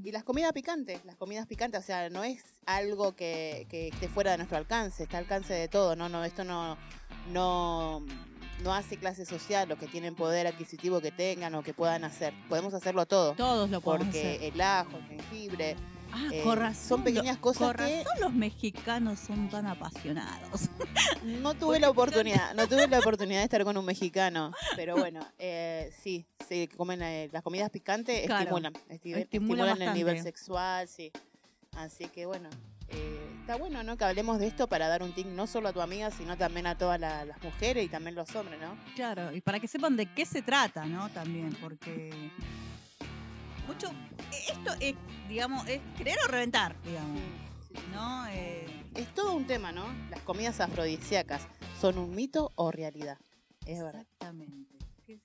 Y 0.05 0.13
las 0.13 0.25
comidas 0.25 0.53
picantes, 0.53 1.03
las 1.07 1.17
comidas 1.17 1.47
picantes, 1.47 1.81
o 1.81 1.83
sea, 1.83 2.11
no 2.11 2.23
es 2.23 2.45
algo 2.67 3.17
que, 3.17 3.67
que 3.71 3.89
esté 3.89 4.07
fuera 4.07 4.33
de 4.33 4.37
nuestro 4.37 4.59
alcance, 4.59 5.05
está 5.05 5.17
al 5.17 5.25
alcance 5.25 5.55
de 5.55 5.69
todo, 5.69 5.97
no, 5.97 6.11
no, 6.11 6.23
esto 6.23 6.45
no, 6.45 6.77
no, 7.33 8.05
no 8.63 8.75
hace 8.75 8.99
clase 8.99 9.25
social, 9.25 9.67
los 9.67 9.79
que 9.79 9.87
tienen 9.87 10.15
poder 10.15 10.47
adquisitivo 10.47 11.01
que 11.01 11.13
tengan 11.13 11.55
o 11.55 11.63
que 11.63 11.73
puedan 11.73 12.05
hacer. 12.05 12.35
Podemos 12.51 12.75
hacerlo 12.75 13.07
todo. 13.07 13.33
Todos 13.37 13.71
lo 13.71 13.81
podemos 13.81 14.09
Porque 14.09 14.37
hacer. 14.37 14.53
el 14.53 14.61
ajo, 14.61 14.99
el 14.99 15.07
jengibre, 15.23 15.77
Ah, 16.13 16.29
eh, 16.33 16.43
con 16.43 16.59
razón. 16.59 16.89
son 16.89 17.05
pequeñas 17.05 17.37
lo- 17.37 17.43
cosas 17.43 17.69
con 17.69 17.77
que- 17.87 18.03
razón 18.05 18.21
los 18.21 18.33
mexicanos 18.33 19.19
son 19.19 19.49
tan 19.49 19.67
apasionados. 19.67 20.69
no 21.25 21.55
tuve 21.55 21.79
la 21.81 21.91
oportunidad, 21.91 22.55
no 22.55 22.67
tuve 22.67 22.87
la 22.89 22.99
oportunidad 23.01 23.39
de 23.41 23.45
estar 23.45 23.65
con 23.65 23.77
un 23.77 23.85
mexicano, 23.85 24.53
pero 24.77 24.97
bueno, 24.97 25.21
eh, 25.39 25.93
sí, 26.03 26.27
sí, 26.49 26.69
comen 26.77 27.03
eh, 27.03 27.29
las 27.33 27.43
comidas 27.43 27.71
picantes 27.71 28.27
Claro, 28.27 28.43
estimulan, 28.45 28.73
esti- 28.89 29.17
estimulan 29.17 29.83
el 29.83 29.95
nivel 29.95 30.23
sexual, 30.23 30.89
sí. 30.89 31.13
Así 31.77 32.07
que 32.07 32.25
bueno, 32.27 32.49
eh, 32.89 33.37
está 33.41 33.57
bueno, 33.57 33.83
¿no? 33.83 33.97
Que 33.99 34.05
hablemos 34.05 34.39
de 34.39 34.47
esto 34.47 34.67
para 34.67 34.89
dar 34.89 35.03
un 35.03 35.13
tip 35.13 35.27
no 35.27 35.47
solo 35.47 35.69
a 35.69 35.73
tu 35.73 35.81
amiga, 35.83 36.11
sino 36.11 36.37
también 36.39 36.67
a 36.67 36.77
todas 36.79 36.99
la- 36.99 37.25
las 37.27 37.41
mujeres 37.43 37.85
y 37.85 37.89
también 37.89 38.15
los 38.15 38.35
hombres, 38.35 38.59
¿no? 38.61 38.77
Claro, 38.97 39.31
y 39.33 39.41
para 39.43 39.61
que 39.61 39.69
sepan 39.69 39.97
de 39.97 40.07
qué 40.07 40.25
se 40.25 40.41
trata, 40.43 40.87
¿no? 40.87 41.11
También, 41.11 41.55
porque 41.61 42.31
mucho 43.69 43.91
esto 44.49 44.73
es, 44.81 44.95
digamos, 45.29 45.67
es 45.69 45.81
creer 45.97 46.19
o 46.25 46.29
reventar, 46.29 46.75
digamos, 46.83 47.21
¿no? 47.93 48.27
Eh, 48.29 48.67
Es 48.95 49.15
todo 49.15 49.35
un 49.35 49.47
tema, 49.47 49.71
¿no? 49.71 49.87
Las 50.11 50.21
comidas 50.23 50.59
afrodisíacas, 50.61 51.47
¿son 51.81 51.99
un 51.99 52.15
mito 52.15 52.51
o 52.57 52.73
realidad? 52.73 53.19
Es 53.67 53.79
verdad. 53.81 54.01
Exactamente. 54.03 54.77
¿Qué- 55.07 55.21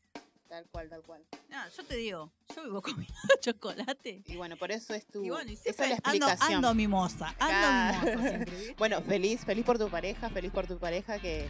Tal 0.47 0.67
cual, 0.69 0.87
tal 0.89 1.01
cual. 1.01 1.25
Ah, 1.51 1.67
yo 1.75 1.83
te 1.83 1.95
digo, 1.95 2.31
yo 2.55 2.63
vivo 2.63 2.81
comiendo 2.83 3.15
chocolate. 3.41 4.21
Y 4.27 4.35
bueno, 4.35 4.55
por 4.57 4.71
eso 4.71 4.93
es 4.93 5.07
tu. 5.07 5.23
Y 5.25 5.29
bueno, 5.31 5.49
y 5.49 5.53
esa 5.55 5.69
es 5.69 5.77
la 5.79 5.85
ando, 6.03 6.27
explicación. 6.27 6.53
ando 6.57 6.73
mimosa, 6.75 7.35
ando 7.39 8.07
mimosa 8.11 8.29
siempre. 8.29 8.75
Bueno, 8.77 9.01
feliz, 9.01 9.43
feliz 9.45 9.65
por 9.65 9.79
tu 9.79 9.89
pareja, 9.89 10.29
feliz 10.29 10.51
por 10.51 10.67
tu 10.67 10.77
pareja 10.77 11.17
que 11.17 11.49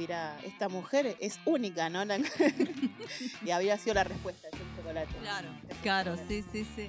dirá, 0.00 0.38
esta 0.44 0.68
mujer 0.68 1.16
es 1.20 1.38
única, 1.44 1.90
¿no? 1.90 2.00
Y 3.44 3.50
había 3.50 3.76
sido 3.76 3.94
la 3.94 4.04
respuesta, 4.04 4.48
es 4.48 4.60
un 4.60 4.76
chocolate. 4.76 5.14
Claro, 5.20 5.48
claro, 5.82 6.16
sí, 6.26 6.42
sí, 6.52 6.66
sí. 6.74 6.88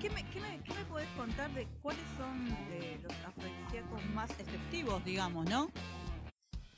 ¿Qué 0.00 0.10
me, 0.10 0.24
qué, 0.30 0.40
me, 0.40 0.62
qué 0.62 0.72
me 0.74 0.84
podés 0.84 1.08
contar 1.16 1.52
de 1.54 1.66
cuáles 1.82 2.04
son 2.16 2.48
los 3.02 3.12
afrodisíacos 3.26 4.04
más 4.14 4.30
efectivos, 4.38 5.04
digamos, 5.04 5.48
no? 5.48 5.70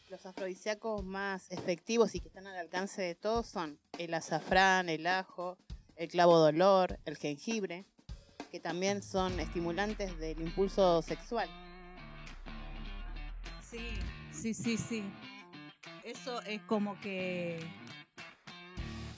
Los 0.08 0.24
afrodisíacos 0.24 1.04
más 1.04 1.50
efectivos 1.50 2.14
y 2.14 2.20
que 2.20 2.28
están 2.28 2.46
al 2.46 2.56
alcance 2.56 3.02
de 3.02 3.14
todos 3.14 3.46
son 3.46 3.78
el 3.98 4.14
azafrán, 4.14 4.88
el 4.88 5.06
ajo, 5.06 5.58
el 5.96 6.08
clavo 6.08 6.42
de 6.42 6.48
olor, 6.50 6.98
el 7.04 7.16
jengibre, 7.16 7.84
que 8.50 8.60
también 8.60 9.02
son 9.02 9.38
estimulantes 9.38 10.18
del 10.18 10.40
impulso 10.40 11.02
sexual. 11.02 11.48
Sí, 13.62 13.98
sí, 14.32 14.54
sí, 14.54 14.76
sí. 14.76 15.04
Eso 16.04 16.40
es 16.42 16.60
como 16.62 17.00
que... 17.00 17.58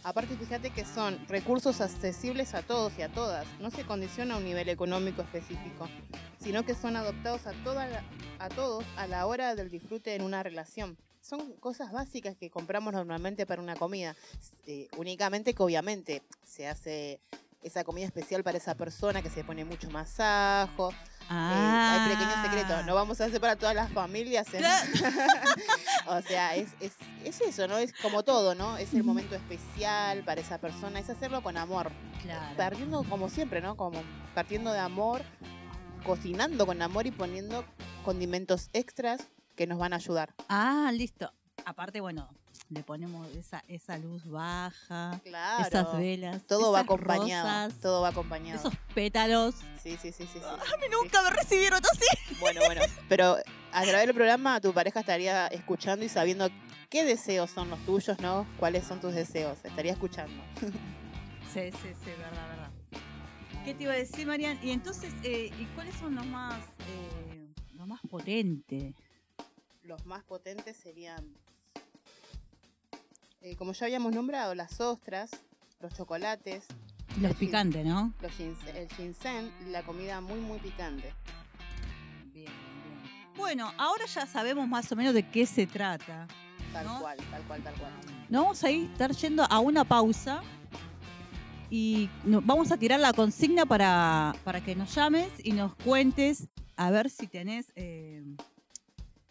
Aparte, 0.05 0.37
fíjate 0.37 0.71
que 0.71 0.85
son 0.85 1.19
recursos 1.27 1.81
accesibles 1.81 2.55
a 2.55 2.63
todos 2.63 2.93
y 2.97 3.03
a 3.03 3.09
todas. 3.09 3.45
No 3.59 3.73
se 3.73 3.85
condiciona 3.85 4.35
a 4.35 4.37
un 4.37 4.45
nivel 4.45 4.69
económico 4.69 5.21
específico, 5.23 5.89
sino 6.41 6.65
que 6.65 6.77
son 6.77 6.95
adoptados 6.95 7.45
a, 7.49 7.53
toda 7.65 7.89
la- 7.89 8.05
a 8.39 8.49
todos 8.49 8.85
a 8.97 9.09
la 9.09 9.27
hora 9.27 9.57
del 9.57 9.69
disfrute 9.69 10.15
en 10.15 10.23
una 10.23 10.45
relación. 10.45 10.97
Son 11.21 11.55
cosas 11.55 11.91
básicas 11.91 12.37
que 12.37 12.51
compramos 12.51 12.93
normalmente 12.93 13.47
para 13.47 13.61
una 13.61 13.75
comida. 13.75 14.15
Eh, 14.69 14.87
únicamente 14.97 15.55
que 15.55 15.63
obviamente 15.65 16.23
se 16.47 16.69
hace 16.69 17.19
esa 17.63 17.83
comida 17.83 18.07
especial 18.07 18.45
para 18.45 18.59
esa 18.59 18.77
persona 18.77 19.23
que 19.23 19.31
se 19.31 19.43
pone 19.43 19.65
mucho 19.65 19.91
más 19.91 20.21
ajo. 20.21 20.93
Eh, 20.93 21.33
hay 21.33 22.11
pequeños 22.11 22.37
secretos. 22.45 22.87
No 22.87 22.95
vamos 22.95 23.21
a 23.21 23.25
hacer 23.25 23.41
para 23.41 23.57
todas 23.57 23.75
las 23.75 23.91
familias. 23.91 24.47
¿eh? 24.55 24.61
o 26.09 26.23
sea, 26.23 26.55
es, 26.57 26.71
es, 26.81 26.93
es 27.25 27.41
eso, 27.41 27.67
¿no? 27.69 27.79
Es 27.79 27.93
como 28.03 28.23
todo, 28.23 28.55
¿no? 28.55 28.77
Es 28.79 28.95
el 28.95 29.05
momento 29.05 29.35
especial 29.35 30.23
para 30.25 30.41
esa 30.41 30.59
persona. 30.59 30.99
Es 31.01 31.11
hacerlo 31.11 31.43
con 31.43 31.57
amor. 31.57 31.91
Claro. 32.23 32.57
Partiendo 32.57 33.05
como 33.05 33.29
siempre, 33.29 33.61
¿no? 33.61 33.77
Como 33.77 34.03
partiendo 34.35 34.73
de 34.73 34.79
amor, 34.79 35.23
cocinando 36.05 36.67
con 36.67 36.81
amor 36.83 37.07
y 37.07 37.11
poniendo 37.11 37.65
condimentos 38.05 38.69
extras 38.73 39.23
que 39.57 39.67
nos 39.67 39.79
van 39.79 39.93
a 39.93 39.97
ayudar. 39.97 40.35
Ah, 40.49 40.91
listo. 40.93 41.33
Aparte, 41.65 42.01
bueno, 42.01 42.29
le 42.69 42.83
ponemos 42.83 43.29
esa, 43.35 43.65
esa 43.67 43.99
luz 43.99 44.25
baja, 44.29 45.19
Claro. 45.25 45.65
esas 45.67 45.97
velas, 45.99 46.43
Todo 46.47 46.71
va 46.73 46.81
acompañado. 46.81 47.45
rosas, 47.47 47.81
Todo 47.81 48.03
va 48.03 48.09
acompañado. 48.09 48.59
esos 48.61 48.73
pétalos. 48.95 49.55
Sí, 49.83 49.97
sí, 50.01 50.13
sí, 50.13 50.25
sí. 50.27 50.29
sí. 50.35 50.41
A 50.45 50.77
mí 50.77 50.87
nunca 50.91 51.23
me 51.23 51.31
recibieron 51.31 51.81
así. 51.93 52.37
Bueno, 52.41 52.61
bueno. 52.67 52.83
Pero 53.09 53.37
a 53.77 53.83
través 53.83 54.07
del 54.07 54.15
programa 54.15 54.59
tu 54.59 54.73
pareja 54.73 55.01
estaría 55.01 55.49
escuchando 55.49 56.03
y 56.03 56.09
sabiendo 56.09 56.49
qué 56.89 57.05
deseos 57.05 57.51
son 57.51 57.69
los 57.69 57.79
tuyos, 57.85 58.19
¿no? 58.21 58.47
¿Cuáles 58.59 58.85
son 58.87 59.01
tus 59.03 59.15
deseos? 59.15 59.59
Estaría 59.65 59.93
escuchando. 59.93 60.43
Sí, 61.55 61.71
sí, 61.71 61.89
sí, 62.05 62.11
verdad, 62.19 62.49
verdad. 62.51 62.71
¿Qué 63.65 63.73
te 63.73 63.85
iba 63.85 63.93
a 63.93 63.97
decir, 63.97 64.27
Marian? 64.27 64.59
Y 64.63 64.73
entonces, 64.73 65.15
eh, 65.23 65.51
¿y 65.59 65.65
cuáles 65.75 65.95
son 65.95 66.15
los 66.15 66.27
más, 66.27 66.59
eh, 66.61 67.47
los 67.75 67.87
más 67.87 68.01
potentes? 68.11 68.95
Los 69.85 70.05
más 70.05 70.23
potentes 70.25 70.77
serían, 70.77 71.25
eh, 73.41 73.57
como 73.57 73.73
ya 73.73 73.87
habíamos 73.87 74.13
nombrado, 74.13 74.55
las 74.55 74.79
ostras, 74.83 75.31
los 75.81 75.95
chocolates, 75.95 76.65
Los 77.23 77.35
picantes, 77.37 77.87
¿no? 77.87 78.13
los 78.21 78.33
ginseng, 78.33 78.77
el 78.77 78.89
ginseng, 78.93 79.51
la 79.71 79.83
comida 79.83 80.21
muy, 80.21 80.41
muy 80.41 80.59
picante. 80.59 81.15
Bueno, 83.37 83.73
ahora 83.79 84.07
ya 84.07 84.27
sabemos 84.27 84.67
más 84.69 84.91
o 84.93 84.97
menos 84.97 85.15
de 85.15 85.29
qué 85.29 85.47
se 85.47 85.67
trata. 85.67 86.27
Tal 86.73 86.87
¿No? 86.87 87.01
cual, 87.01 87.17
tal 87.31 87.43
cual, 87.43 87.63
tal 87.63 87.75
cual. 87.75 87.93
Nos 88.29 88.43
vamos 88.43 88.65
a 88.65 88.71
ir 88.71 88.91
estar 88.91 89.13
yendo 89.13 89.45
a 89.49 89.59
una 89.61 89.85
pausa 89.85 90.43
y 91.71 92.09
no- 92.25 92.41
vamos 92.43 92.71
a 92.73 92.77
tirar 92.77 93.01
la 93.01 93.13
consigna 93.13 93.67
para, 93.67 94.35
para 94.45 94.61
que 94.63 94.75
nos 94.75 94.95
llames 94.95 95.29
y 95.43 95.53
nos 95.53 95.75
cuentes 95.77 96.49
a 96.77 96.91
ver 96.91 97.09
si 97.11 97.27
tenés, 97.27 97.73
eh, 97.77 98.23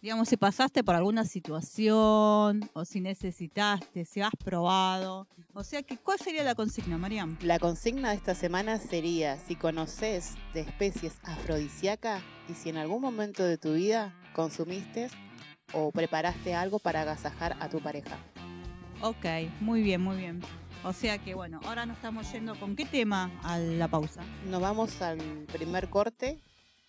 digamos, 0.06 0.30
si 0.30 0.38
pasaste 0.38 0.84
por 0.84 0.94
alguna 0.94 1.26
situación 1.26 2.70
o 2.74 2.86
si 2.86 3.02
necesitaste, 3.02 4.06
si 4.06 4.22
has 4.22 4.36
probado. 4.36 5.28
O 5.56 5.64
sea, 5.64 5.82
que, 5.82 5.98
¿cuál 5.98 6.20
sería 6.20 6.44
la 6.44 6.54
consigna, 6.54 7.00
Mariam? 7.00 7.40
La 7.42 7.58
consigna 7.58 8.12
de 8.12 8.18
esta 8.18 8.36
semana 8.36 8.78
sería 8.78 9.40
si 9.48 9.56
conoces 9.56 10.36
de 10.54 10.60
especies 10.60 11.18
afrodisíacas 11.24 12.22
y 12.48 12.54
si 12.54 12.70
en 12.70 12.78
algún 12.78 13.02
momento 13.02 13.44
de 13.44 13.58
tu 13.58 13.74
vida 13.74 14.14
consumiste 14.36 15.08
o 15.74 15.90
preparaste 15.90 16.54
algo 16.54 16.78
para 16.78 17.02
agasajar 17.02 17.58
a 17.60 17.68
tu 17.68 17.80
pareja. 17.80 18.16
Ok, 19.02 19.26
muy 19.60 19.82
bien, 19.82 20.02
muy 20.02 20.18
bien. 20.18 20.40
O 20.84 20.94
sea 20.94 21.18
que, 21.18 21.34
bueno, 21.34 21.60
ahora 21.66 21.88
nos 21.88 21.96
estamos 21.96 22.32
yendo 22.32 22.54
con 22.60 22.76
qué 22.76 22.86
tema 22.86 23.32
a 23.42 23.58
la 23.58 23.88
pausa. 23.88 24.22
Nos 24.46 24.62
vamos 24.62 25.02
al 25.02 25.18
primer 25.52 25.90
corte 25.90 26.40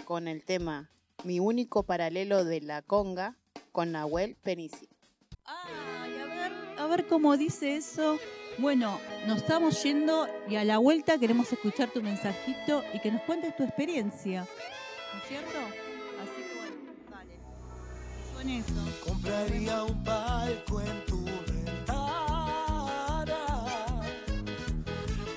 con 0.04 0.28
el 0.28 0.44
tema 0.44 0.90
Mi 1.24 1.40
único 1.40 1.82
paralelo 1.82 2.44
de 2.44 2.60
la 2.60 2.82
conga 2.82 3.36
con 3.72 3.92
Nahuel 3.92 4.36
Penici. 4.42 4.88
Ay, 5.44 6.18
a 6.18 6.26
ver, 6.26 6.52
a 6.78 6.86
ver 6.86 7.06
cómo 7.06 7.36
dice 7.36 7.76
eso. 7.76 8.18
Bueno, 8.58 8.98
nos 9.26 9.38
estamos 9.38 9.82
yendo 9.82 10.26
y 10.48 10.56
a 10.56 10.64
la 10.64 10.78
vuelta 10.78 11.18
queremos 11.18 11.52
escuchar 11.52 11.90
tu 11.90 12.02
mensajito 12.02 12.82
y 12.94 13.00
que 13.00 13.10
nos 13.12 13.22
cuentes 13.22 13.54
tu 13.56 13.64
experiencia. 13.64 14.46
¿No 15.12 15.18
es 15.20 15.28
cierto? 15.28 15.58
Así 16.22 16.42
que 16.42 16.54
bueno, 16.58 16.92
dale. 17.10 17.34
Que 17.34 18.32
Suene 18.32 18.58
eso. 18.58 18.72
Compraría 19.04 19.82
un 19.84 20.02
palco 20.04 20.80
en 20.80 21.04
tu 21.06 21.24
ventana 21.24 22.46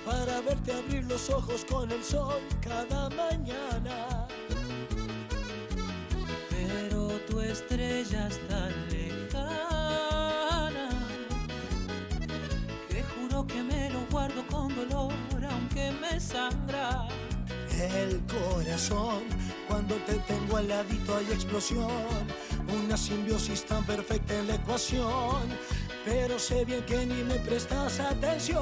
para 0.05 0.41
verte 0.41 0.71
abrir 0.71 1.03
los 1.05 1.29
ojos 1.29 1.65
con 1.65 1.91
el 1.91 2.03
sol 2.03 2.41
cada 2.61 3.09
mañana. 3.09 4.27
Pero 6.71 7.07
tu 7.27 7.41
estrella 7.41 8.27
es 8.27 8.37
tan 8.47 8.71
lejana 8.89 10.89
que 12.87 13.03
juro 13.03 13.47
que 13.47 13.63
me 13.63 13.89
lo 13.89 13.99
guardo 14.11 14.45
con 14.47 14.75
dolor 14.75 15.13
aunque 15.49 15.91
me 16.01 16.19
sangra. 16.19 17.07
El 17.71 18.21
corazón, 18.25 19.23
cuando 19.67 19.95
te 20.07 20.15
tengo 20.19 20.57
al 20.57 20.67
ladito 20.67 21.15
hay 21.15 21.31
explosión, 21.31 22.27
una 22.67 22.97
simbiosis 22.97 23.65
tan 23.65 23.83
perfecta 23.85 24.37
en 24.37 24.47
la 24.47 24.55
ecuación, 24.55 25.47
pero 26.03 26.37
sé 26.37 26.65
bien 26.65 26.83
que 26.83 27.05
ni 27.05 27.23
me 27.23 27.35
prestas 27.35 27.99
atención. 27.99 28.59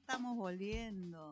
Estamos 0.00 0.36
volviendo. 0.36 1.30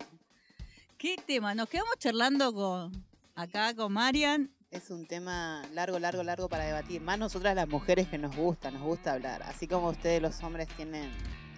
¿Qué 0.96 1.16
tema? 1.26 1.54
Nos 1.54 1.68
quedamos 1.68 1.94
charlando 1.98 2.52
con 2.52 2.92
acá 3.34 3.74
con 3.74 3.92
Marian. 3.92 4.50
Es 4.70 4.90
un 4.90 5.06
tema 5.06 5.62
largo, 5.72 5.98
largo, 5.98 6.22
largo 6.22 6.48
para 6.48 6.64
debatir. 6.64 7.00
Más 7.00 7.18
nosotras 7.18 7.54
las 7.54 7.68
mujeres 7.68 8.08
que 8.08 8.18
nos 8.18 8.36
gusta, 8.36 8.70
nos 8.70 8.82
gusta 8.82 9.14
hablar. 9.14 9.42
Así 9.44 9.66
como 9.66 9.88
ustedes 9.88 10.20
los 10.20 10.42
hombres 10.42 10.68
tienen 10.76 11.10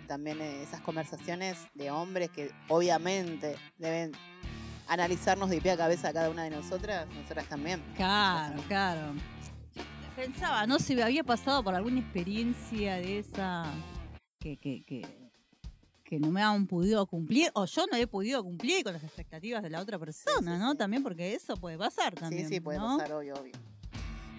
también 0.06 0.40
eh, 0.40 0.62
esas 0.62 0.80
conversaciones 0.80 1.58
de 1.74 1.90
hombres 1.90 2.30
que 2.30 2.52
obviamente 2.68 3.56
deben 3.76 4.12
analizarnos 4.86 5.50
de 5.50 5.60
pie 5.60 5.72
a 5.72 5.76
cabeza 5.76 6.08
a 6.08 6.12
cada 6.12 6.30
una 6.30 6.44
de 6.44 6.50
nosotras, 6.50 7.08
nosotras 7.08 7.46
también. 7.46 7.82
Claro, 7.96 8.62
claro. 8.68 9.12
Pensaba, 10.14 10.66
¿no? 10.66 10.78
Si 10.78 11.00
había 11.00 11.24
pasado 11.24 11.62
por 11.62 11.74
alguna 11.74 12.00
experiencia 12.00 12.96
de 12.96 13.18
esa 13.18 13.72
que, 14.40 14.56
que, 14.56 14.82
que, 14.84 15.19
que 16.10 16.18
no 16.18 16.30
me 16.32 16.42
han 16.42 16.66
podido 16.66 17.06
cumplir, 17.06 17.50
o 17.54 17.64
yo 17.66 17.86
no 17.86 17.96
he 17.96 18.06
podido 18.08 18.42
cumplir 18.44 18.82
con 18.82 18.92
las 18.92 19.04
expectativas 19.04 19.62
de 19.62 19.70
la 19.70 19.80
otra 19.80 19.96
persona, 19.98 20.54
sí, 20.56 20.60
¿no? 20.60 20.72
sí. 20.72 20.76
También 20.76 21.02
porque 21.04 21.34
eso 21.34 21.56
puede 21.56 21.78
pasar 21.78 22.12
también. 22.16 22.48
sí, 22.48 22.54
sí, 22.56 22.60
puede 22.60 22.78
¿no? 22.80 22.98
pasar, 22.98 23.12
obvio, 23.14 23.34
obvio. 23.36 23.52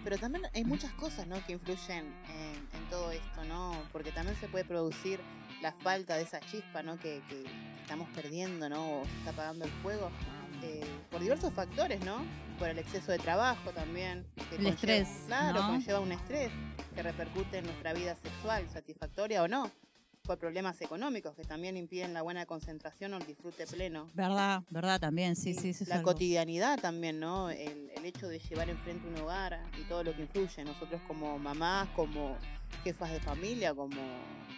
Pero 0.04 0.18
también 0.18 0.44
hay 0.54 0.66
muchas 0.66 0.92
cosas, 0.94 1.28
¿no? 1.28 1.36
Que 1.46 1.54
influyen 1.54 2.06
en, 2.28 2.56
en 2.78 2.90
todo 2.90 3.12
esto, 3.12 3.44
¿no? 3.46 3.72
Porque 3.94 4.12
también 4.12 4.36
se 4.38 4.48
puede 4.50 4.66
producir 4.66 5.20
la 5.62 5.72
falta 5.72 6.16
de 6.18 6.24
esa 6.24 6.40
chispa, 6.42 6.84
¿no? 6.84 7.00
Que, 7.00 7.22
que 7.30 7.46
estamos 7.82 8.10
perdiendo, 8.10 8.68
¿no? 8.68 9.02
O 9.02 9.06
se 9.06 9.18
está 9.20 9.30
apagando 9.32 9.64
el 9.66 9.72
fuego. 9.84 10.10
eh, 10.64 10.82
por 11.10 11.22
diversos 11.22 11.54
factores, 11.54 12.04
¿no? 12.04 12.18
Por 12.60 12.68
el 12.70 12.80
exceso 12.80 13.12
de 13.14 13.20
trabajo 13.20 13.70
también. 13.72 14.26
que 14.50 14.56
El 14.58 14.64
conlleva- 14.66 14.70
estrés, 14.74 15.08
Claro, 15.28 15.62
¿no? 15.62 15.68
conlleva 15.70 16.00
un 16.02 16.12
estrés 16.12 16.52
que 16.96 17.02
repercute 17.04 17.60
en 17.60 17.66
nuestra 17.66 17.94
vida 17.94 18.16
sexual, 18.16 18.68
satisfactoria 18.74 19.42
o 19.44 19.48
no. 19.48 19.72
Por 20.24 20.38
problemas 20.38 20.80
económicos 20.82 21.36
que 21.36 21.44
también 21.44 21.78
impiden 21.78 22.14
la 22.14 22.22
buena 22.22 22.46
concentración 22.46 23.14
o 23.14 23.18
el 23.18 23.26
disfrute 23.26 23.66
pleno. 23.68 24.10
Verdad, 24.14 24.64
verdad 24.70 25.00
también, 25.00 25.36
sí, 25.36 25.54
sí, 25.54 25.74
sí. 25.74 25.86
la 25.86 25.96
algo. 25.96 26.12
cotidianidad 26.14 26.80
también, 26.80 27.20
¿no? 27.20 27.50
El, 27.50 27.92
el 27.96 28.06
hecho 28.06 28.28
de 28.28 28.40
llevar 28.40 28.70
enfrente 28.70 29.08
un 29.08 29.18
hogar 29.20 29.60
y 29.80 29.84
todo 29.90 30.04
lo 30.04 30.16
que 30.16 30.22
influye. 30.22 30.64
Nosotros 30.64 31.02
como 31.08 31.38
mamás, 31.40 31.90
como 31.96 32.38
jefas 32.84 33.12
de 33.12 33.20
familia, 33.20 33.74
como 33.74 33.96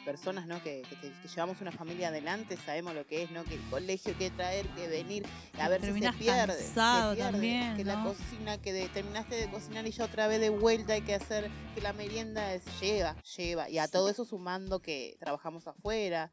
personas, 0.06 0.48
¿no? 0.48 0.62
Que, 0.64 0.82
que- 0.90 0.98
que 1.14 1.28
llevamos 1.30 1.62
una 1.62 1.72
familia 1.72 2.10
adelante, 2.10 2.58
sabemos 2.66 2.94
lo 2.94 3.06
que 3.08 3.24
es, 3.24 3.32
¿no? 3.32 3.44
Que 3.46 3.56
el 3.56 3.62
colegio, 3.70 4.18
que 4.18 4.30
traer, 4.32 4.68
que 4.70 4.88
venir, 4.88 5.26
a 5.58 5.70
ver 5.70 5.80
si 5.82 5.88
se 5.88 5.94
pierde. 6.20 6.54
se 6.54 6.64
cansado 6.66 7.16
pierde, 7.16 7.32
también, 7.32 7.78
que 7.78 7.86
la 7.86 8.04
cocina, 8.04 8.58
que 8.62 8.74
de- 8.74 8.90
terminaste 8.90 9.36
de 9.36 9.50
cocinar 9.50 9.88
y 9.88 9.92
ya 9.92 10.04
otra 10.06 10.28
vez 10.28 10.42
de 10.42 10.50
vuelta 10.50 10.94
hay 10.94 11.02
que 11.04 11.16
hacer 11.16 11.50
que 11.74 11.82
la 11.82 11.94
merienda 11.94 12.54
es, 12.54 12.64
lleva, 12.82 13.16
lleva. 13.38 13.70
Y 13.70 13.78
a 13.78 13.88
todo 13.88 14.10
eso 14.10 14.26
sumando 14.26 14.82
que 14.82 15.16
trabajamos 15.20 15.68
afuera, 15.68 16.32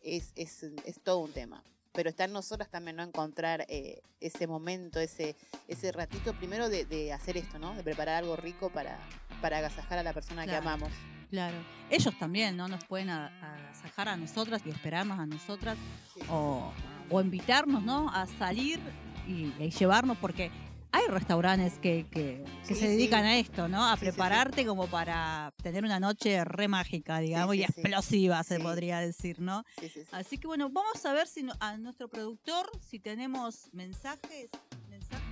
es, 0.00 0.32
es, 0.36 0.62
es 0.84 1.00
todo 1.02 1.18
un 1.18 1.32
tema. 1.32 1.64
Pero 1.92 2.10
está 2.10 2.24
en 2.24 2.32
nosotras 2.32 2.70
también 2.70 2.94
no 2.96 3.02
encontrar 3.02 3.66
eh, 3.68 4.02
ese 4.20 4.46
momento, 4.46 5.00
ese, 5.00 5.34
ese 5.66 5.90
ratito 5.90 6.32
primero 6.34 6.68
de, 6.68 6.84
de 6.84 7.12
hacer 7.12 7.36
esto, 7.36 7.58
¿no? 7.58 7.74
De 7.74 7.82
preparar 7.82 8.18
algo 8.22 8.36
rico 8.36 8.70
para, 8.70 8.96
para 9.40 9.58
agasajar 9.58 9.98
a 9.98 10.02
la 10.02 10.12
persona 10.12 10.44
Claro. 10.44 10.62
que 10.62 10.68
amamos. 10.68 10.90
Claro. 11.30 11.56
Ellos 11.90 12.18
también, 12.18 12.56
¿no? 12.56 12.68
Nos 12.68 12.84
pueden 12.84 13.10
agasajar 13.10 14.08
a 14.08 14.16
nosotras 14.16 14.62
y 14.64 14.70
esperarnos 14.70 15.18
a 15.18 15.26
nosotras 15.26 15.76
Sí, 16.14 16.20
o, 16.30 16.72
o 17.10 17.20
invitarnos, 17.20 17.82
¿no? 17.82 18.08
A 18.10 18.26
salir 18.26 18.80
y, 19.26 19.52
y 19.62 19.70
llevarnos, 19.70 20.16
porque 20.16 20.50
hay 20.90 21.06
restaurantes 21.08 21.78
que, 21.78 22.06
que, 22.10 22.42
que 22.66 22.74
Sí, 22.74 22.80
se 22.80 22.88
dedican 22.88 23.24
sí. 23.24 23.28
a 23.28 23.36
esto, 23.36 23.68
¿no? 23.68 23.84
A 23.86 23.96
Sí, 23.96 24.06
prepararte 24.06 24.64
como 24.64 24.86
para 24.86 25.52
tener 25.62 25.84
una 25.84 26.00
noche 26.00 26.42
re 26.46 26.66
mágica, 26.66 27.18
digamos, 27.18 27.54
y 27.56 27.62
explosiva, 27.62 28.42
se 28.42 28.58
podría 28.58 28.98
decir, 29.00 29.38
¿no? 29.38 29.64
sí, 29.78 29.88
sí, 29.90 30.00
sí. 30.04 30.08
Así 30.12 30.38
que 30.38 30.46
bueno, 30.46 30.70
vamos 30.70 31.04
a 31.04 31.12
ver 31.12 31.26
si 31.28 31.42
no- 31.42 31.52
a 31.60 31.76
nuestro 31.76 32.08
productor, 32.08 32.70
si 32.80 32.98
tenemos 33.00 33.68
mensajes, 33.74 34.48
mensajes. 34.88 35.24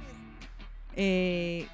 Eh, 0.95 1.67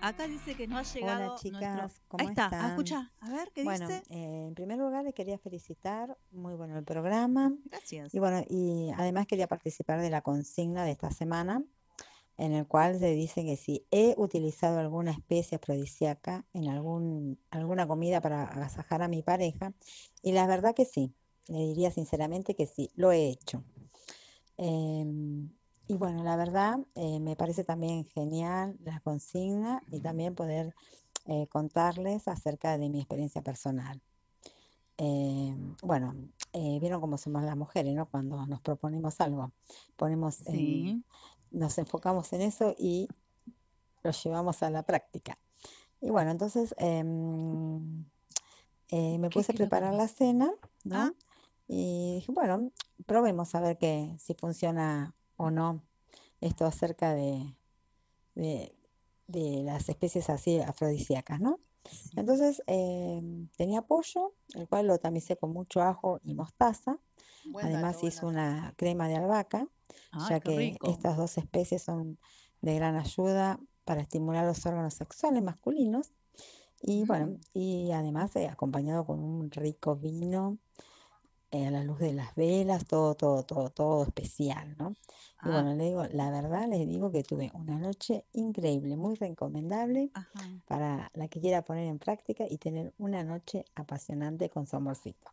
acá 0.00 0.26
dice 0.28 0.54
que 0.54 0.66
no 0.66 0.78
ha 0.78 0.82
llegado 0.82 1.24
Hola 1.26 1.36
chicas, 1.40 1.74
nuestro- 1.76 2.04
¿cómo 2.08 2.22
Ahí 2.22 2.30
está, 2.30 2.44
ah, 2.44 2.46
están? 2.54 2.70
escucha, 2.70 3.12
a 3.20 3.30
ver 3.30 3.50
qué 3.54 3.64
Bueno, 3.64 3.86
dice. 3.88 4.02
eh, 4.10 4.46
en 4.48 4.54
primer 4.54 4.78
lugar 4.78 5.04
le 5.04 5.12
quería 5.12 5.38
felicitar, 5.38 6.16
muy 6.30 6.54
bueno 6.54 6.78
el 6.78 6.84
programa. 6.84 7.52
Gracias. 7.64 8.14
Y 8.14 8.18
bueno, 8.18 8.44
y 8.48 8.90
además 8.96 9.26
quería 9.26 9.46
participar 9.48 10.00
de 10.00 10.10
la 10.10 10.22
consigna 10.22 10.84
de 10.84 10.92
esta 10.92 11.10
semana, 11.10 11.62
en 12.36 12.52
el 12.52 12.66
cual 12.66 12.98
se 12.98 13.10
dice 13.14 13.44
que 13.44 13.56
si 13.56 13.86
he 13.90 14.14
utilizado 14.16 14.78
alguna 14.78 15.10
especie 15.12 15.56
afrodisíaca 15.56 16.46
en 16.52 16.68
algún, 16.68 17.38
alguna 17.50 17.86
comida 17.88 18.20
para 18.20 18.44
agasajar 18.44 19.02
a 19.02 19.08
mi 19.08 19.22
pareja, 19.22 19.72
y 20.22 20.32
la 20.32 20.46
verdad 20.46 20.74
que 20.74 20.84
sí, 20.84 21.12
le 21.48 21.58
diría 21.58 21.90
sinceramente 21.90 22.54
que 22.54 22.66
sí, 22.66 22.90
lo 22.94 23.10
he 23.12 23.28
hecho. 23.28 23.64
Em, 24.56 25.50
y 25.88 25.96
bueno, 25.96 26.22
la 26.22 26.36
verdad 26.36 26.78
eh, 26.94 27.18
me 27.18 27.34
parece 27.34 27.64
también 27.64 28.04
genial 28.04 28.76
la 28.84 29.00
consigna 29.00 29.82
y 29.90 30.00
también 30.00 30.34
poder 30.34 30.74
eh, 31.26 31.46
contarles 31.48 32.28
acerca 32.28 32.76
de 32.76 32.88
mi 32.90 32.98
experiencia 33.00 33.42
personal. 33.42 34.00
Eh, 34.98 35.56
bueno, 35.82 36.14
vieron 36.52 37.00
cómo 37.00 37.16
somos 37.18 37.42
las 37.42 37.56
mujeres, 37.56 37.94
¿no? 37.94 38.06
Cuando 38.06 38.46
nos 38.46 38.60
proponemos 38.60 39.20
algo, 39.20 39.52
ponemos 39.96 40.34
Sí. 40.36 41.02
nos 41.50 41.78
enfocamos 41.78 42.32
en 42.34 42.42
eso 42.42 42.74
y 42.78 43.08
lo 44.02 44.10
llevamos 44.10 44.62
a 44.62 44.70
la 44.70 44.82
práctica. 44.82 45.38
Y 46.00 46.10
bueno, 46.10 46.30
entonces 46.30 46.74
em, 46.78 48.04
me 48.90 49.28
¿Qué- 49.30 49.30
puse 49.30 49.52
a 49.52 49.54
preparar 49.54 49.94
la 49.94 50.08
cena, 50.08 50.50
¿no? 50.84 50.96
Ah. 50.96 51.12
Y 51.66 52.16
dije, 52.16 52.32
bueno, 52.32 52.72
probemos 53.06 53.54
a 53.54 53.60
ver 53.60 53.78
que, 53.78 54.16
si 54.18 54.34
funciona 54.34 55.14
o 55.38 55.50
no 55.50 55.82
esto 56.42 56.66
acerca 56.66 57.14
de, 57.14 57.56
de, 58.34 58.74
de 59.26 59.62
las 59.64 59.88
especies 59.88 60.28
así 60.30 60.60
afrodisíacas, 60.60 61.40
¿no? 61.40 61.58
Sí. 61.90 62.10
Entonces 62.16 62.62
em, 62.66 63.48
tenía 63.56 63.82
pollo, 63.82 64.34
el 64.54 64.68
cual 64.68 64.86
lo 64.86 64.98
tamicé 64.98 65.36
con 65.36 65.52
mucho 65.52 65.80
ajo 65.80 66.20
y 66.22 66.34
mostaza. 66.34 66.98
Además 67.62 68.04
hice 68.04 68.26
una 68.26 68.74
crema 68.76 69.08
de 69.08 69.16
albahaca 69.16 69.66
ya 70.28 70.40
que 70.40 70.56
rico. 70.56 70.90
estas 70.90 71.16
dos 71.16 71.38
especies 71.38 71.82
son 71.82 72.18
de 72.60 72.74
gran 72.74 72.96
ayuda 72.96 73.58
para 73.84 74.02
estimular 74.02 74.44
los 74.44 74.64
órganos 74.66 74.94
sexuales 74.94 75.42
masculinos 75.42 76.12
y 76.82 77.04
bueno, 77.06 77.26
Mm. 77.26 77.38
y 77.54 77.92
además 77.92 78.36
eh, 78.36 78.46
acompañado 78.48 79.04
con 79.06 79.18
un 79.20 79.50
rico 79.50 79.96
vino 79.96 80.58
eh, 81.50 81.66
a 81.66 81.70
la 81.70 81.82
luz 81.84 81.98
de 81.98 82.12
las 82.12 82.34
velas, 82.34 82.86
todo, 82.86 83.14
todo, 83.14 83.42
todo, 83.42 83.70
todo 83.70 84.02
especial, 84.04 84.76
¿no? 84.78 84.90
Y 84.90 85.48
Ah, 85.48 85.52
bueno, 85.52 85.74
le 85.74 85.84
digo, 85.84 86.04
la 86.12 86.30
verdad 86.30 86.66
les 86.68 86.86
digo 86.88 87.10
que 87.12 87.22
tuve 87.22 87.50
una 87.54 87.78
noche 87.78 88.24
increíble, 88.32 88.96
muy 88.96 89.14
recomendable 89.14 90.10
ajá. 90.12 90.40
para 90.66 91.10
la 91.14 91.28
que 91.28 91.40
quiera 91.40 91.62
poner 91.62 91.86
en 91.86 91.98
práctica 91.98 92.44
y 92.48 92.58
tener 92.58 92.92
una 92.98 93.22
noche 93.22 93.64
apasionante 93.76 94.50
con 94.50 94.66
su 94.66 94.76
amorcito. 94.76 95.30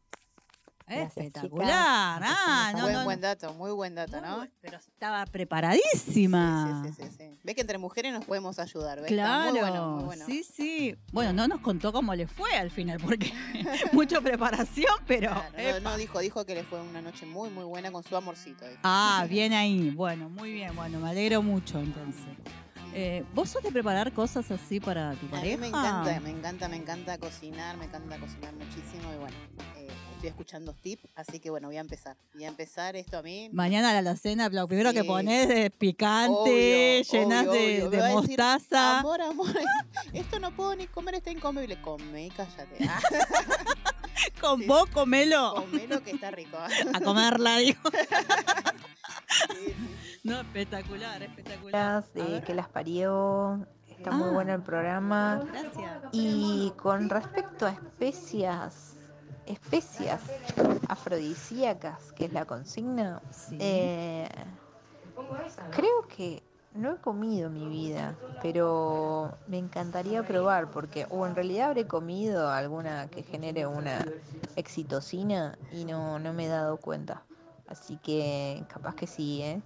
Gracias. 0.87 1.17
Espectacular. 1.17 2.21
Ah, 2.23 2.71
no, 2.75 2.83
buen, 2.83 2.93
no, 2.93 3.03
buen 3.03 3.21
dato, 3.21 3.53
muy 3.53 3.71
buen 3.71 3.95
dato, 3.95 4.17
muy 4.21 4.21
¿no? 4.21 4.47
Pero 4.61 4.77
estaba 4.77 5.25
Sí, 5.25 5.31
preparadísima. 5.31 6.83
sí, 6.85 6.93
sí, 6.93 7.03
sí, 7.09 7.17
sí. 7.17 7.24
Ve 7.45 7.53
que 7.53 7.61
entre 7.61 7.77
mujeres 7.77 8.11
nos 8.11 8.25
podemos 8.25 8.57
ayudar, 8.57 9.01
¿ves? 9.01 9.07
Claro, 9.07 9.51
muy 9.51 9.59
bueno, 9.59 9.87
muy 9.97 10.03
bueno. 10.05 10.25
sí, 10.25 10.43
sí. 10.43 10.95
Bueno, 11.11 11.31
no 11.31 11.47
nos 11.47 11.59
contó 11.61 11.93
cómo 11.93 12.15
le 12.15 12.25
fue 12.25 12.51
al 12.55 12.71
final, 12.71 12.99
porque 12.99 13.31
mucha 13.91 14.19
preparación, 14.19 14.95
pero... 15.05 15.29
Claro, 15.53 15.79
no, 15.81 15.95
dijo, 15.95 16.19
dijo 16.21 16.43
que 16.43 16.55
le 16.55 16.63
fue 16.63 16.81
una 16.81 17.03
noche 17.03 17.27
muy, 17.27 17.51
muy 17.51 17.63
buena 17.63 17.91
con 17.91 18.03
su 18.03 18.15
amorcito. 18.15 18.65
dijo. 18.67 18.79
Ah, 18.83 19.27
bien 19.29 19.53
ahí. 19.53 19.91
Bueno, 19.91 20.27
muy 20.27 20.53
bien. 20.53 20.75
Bueno, 20.75 20.99
me 20.99 21.07
alegro 21.07 21.43
mucho 21.43 21.77
entonces. 21.79 22.25
Eh, 22.95 23.23
¿Vos 23.35 23.49
sos 23.49 23.61
de 23.61 23.71
preparar 23.71 24.11
cosas 24.11 24.49
así 24.49 24.79
para 24.79 25.13
tu 25.13 25.27
A 25.27 25.31
pareja? 25.31 25.57
mí 25.57 25.61
me 25.61 25.67
encanta, 25.67 26.19
me 26.21 26.29
encanta, 26.31 26.67
me 26.69 26.77
encanta 26.77 27.17
cocinar, 27.19 27.77
me 27.77 27.85
encanta 27.85 28.17
cocinar 28.17 28.53
muchísimo 28.55 29.13
y 29.13 29.17
bueno, 29.19 29.35
estoy 30.15 30.29
escuchando 30.29 30.73
tips, 30.73 31.07
así 31.15 31.39
que 31.39 31.49
bueno, 31.49 31.67
voy 31.67 31.77
a 31.77 31.81
empezar. 31.81 32.17
Voy 32.33 32.45
a 32.45 32.47
empezar 32.47 32.95
esto 32.95 33.17
a 33.17 33.21
mí. 33.21 33.49
Mañana 33.53 33.89
a 33.89 33.93
la 33.93 33.99
alacena, 33.99 34.49
lo 34.49 34.67
primero 34.67 34.91
que 34.93 35.03
pones 35.03 35.49
es 35.49 35.71
picante, 35.71 37.01
Obvio, 37.03 37.11
llenas 37.19 37.47
obvio, 37.47 37.51
de, 37.53 37.83
obvio. 37.83 37.89
de 37.89 37.97
Me 37.97 38.01
va 38.03 38.07
a 38.07 38.21
decir, 38.21 38.39
mostaza. 38.39 38.99
Amor, 38.99 39.21
amor, 39.21 39.47
esto 40.13 40.39
no 40.39 40.51
puedo 40.55 40.75
ni 40.75 40.87
comer, 40.87 41.15
está 41.15 41.31
incomible. 41.31 41.79
Come 41.81 42.25
y 42.27 42.29
cállate. 42.31 42.77
Ah, 42.89 42.99
Con 44.41 44.59
sí. 44.61 44.65
vos, 44.65 44.87
comelo. 44.89 45.53
comelo 45.55 46.01
que 46.03 46.11
está 46.11 46.31
rico. 46.31 46.57
A 46.57 46.99
comerla, 47.01 47.57
digo. 47.57 47.79
Sí. 49.49 49.73
No, 50.23 50.39
espectacular, 50.39 51.21
espectacular. 51.21 52.03
Eh, 52.15 52.41
que 52.45 52.53
las 52.53 52.69
parió. 52.69 53.67
Está 53.89 54.11
muy 54.11 54.29
Ah. 54.29 54.31
bueno 54.33 54.53
el 54.55 54.61
programa. 54.61 55.43
Gracias. 55.51 56.03
Y 56.13 56.71
con 56.77 57.09
respecto 57.09 57.65
a 57.65 57.71
especias, 57.71 58.94
especias 59.45 60.21
afrodisíacas, 60.87 62.11
que 62.13 62.25
es 62.25 62.33
la 62.33 62.45
consigna, 62.45 63.21
Sí. 63.31 63.57
eh, 63.59 64.27
creo 65.71 66.07
que 66.15 66.41
no 66.75 66.93
he 66.93 66.97
comido 66.97 67.47
en 67.47 67.53
mi 67.53 67.67
vida, 67.67 68.15
pero 68.41 69.31
me 69.47 69.57
encantaría 69.57 70.23
probar 70.23 70.69
porque, 70.71 71.05
o 71.09 71.25
en 71.25 71.35
realidad 71.35 71.69
habré 71.69 71.85
comido 71.87 72.49
alguna 72.49 73.07
que 73.07 73.23
genere 73.23 73.65
una 73.65 74.05
excitocina 74.55 75.57
y 75.71 75.85
no, 75.85 76.19
no 76.19 76.33
me 76.33 76.45
he 76.45 76.49
dado 76.49 76.77
cuenta. 76.77 77.21
Así 77.67 77.97
que 77.97 78.63
capaz 78.67 78.95
que 78.95 79.07
sí, 79.07 79.41
¿eh? 79.41 79.61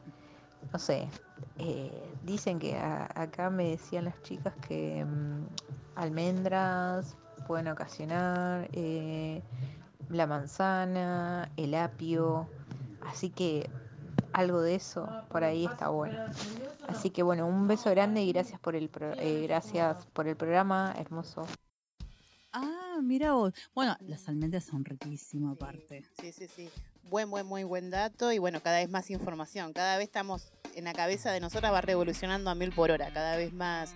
no 0.71 0.79
sé, 0.79 1.07
eh, 1.57 1.91
dicen 2.23 2.59
que 2.59 2.77
acá 2.77 3.49
me 3.49 3.71
decían 3.71 4.05
las 4.05 4.21
chicas 4.23 4.53
que 4.67 5.03
mm, 5.03 5.45
almendras 5.95 7.15
pueden 7.47 7.67
ocasionar, 7.69 8.69
eh, 8.73 9.41
la 10.09 10.27
manzana, 10.27 11.51
el 11.57 11.75
apio, 11.75 12.49
así 13.01 13.29
que 13.29 13.69
algo 14.33 14.61
de 14.61 14.75
eso 14.75 15.07
por 15.29 15.43
ahí 15.43 15.65
está 15.65 15.89
bueno. 15.89 16.25
Así 16.87 17.09
que 17.09 17.23
bueno, 17.23 17.47
un 17.47 17.67
beso 17.67 17.89
grande 17.91 18.21
y 18.21 18.31
gracias 18.31 18.59
por 18.59 18.75
el 18.75 18.89
eh, 19.17 19.43
gracias 19.47 20.05
por 20.07 20.27
el 20.27 20.35
programa, 20.35 20.93
hermoso. 20.97 21.45
Ah, 22.51 22.99
mira 23.01 23.33
vos. 23.33 23.53
Bueno, 23.75 23.95
las 24.01 24.27
almendras 24.27 24.63
son 24.63 24.83
riquísimas 24.83 25.53
aparte. 25.53 26.03
Sí, 26.19 26.31
sí, 26.31 26.47
sí. 26.47 26.69
Buen, 27.03 27.29
buen, 27.29 27.45
muy 27.45 27.63
buen 27.63 27.89
dato 27.89 28.31
y 28.31 28.39
bueno, 28.39 28.61
cada 28.61 28.77
vez 28.77 28.89
más 28.89 29.09
información. 29.09 29.73
Cada 29.73 29.97
vez 29.97 30.05
estamos 30.05 30.51
en 30.75 30.83
la 30.85 30.93
cabeza 30.93 31.31
de 31.31 31.39
nosotras 31.39 31.71
va 31.71 31.81
revolucionando 31.81 32.49
a 32.49 32.55
mil 32.55 32.71
por 32.71 32.91
hora. 32.91 33.11
Cada 33.13 33.35
vez 33.35 33.53
más, 33.53 33.93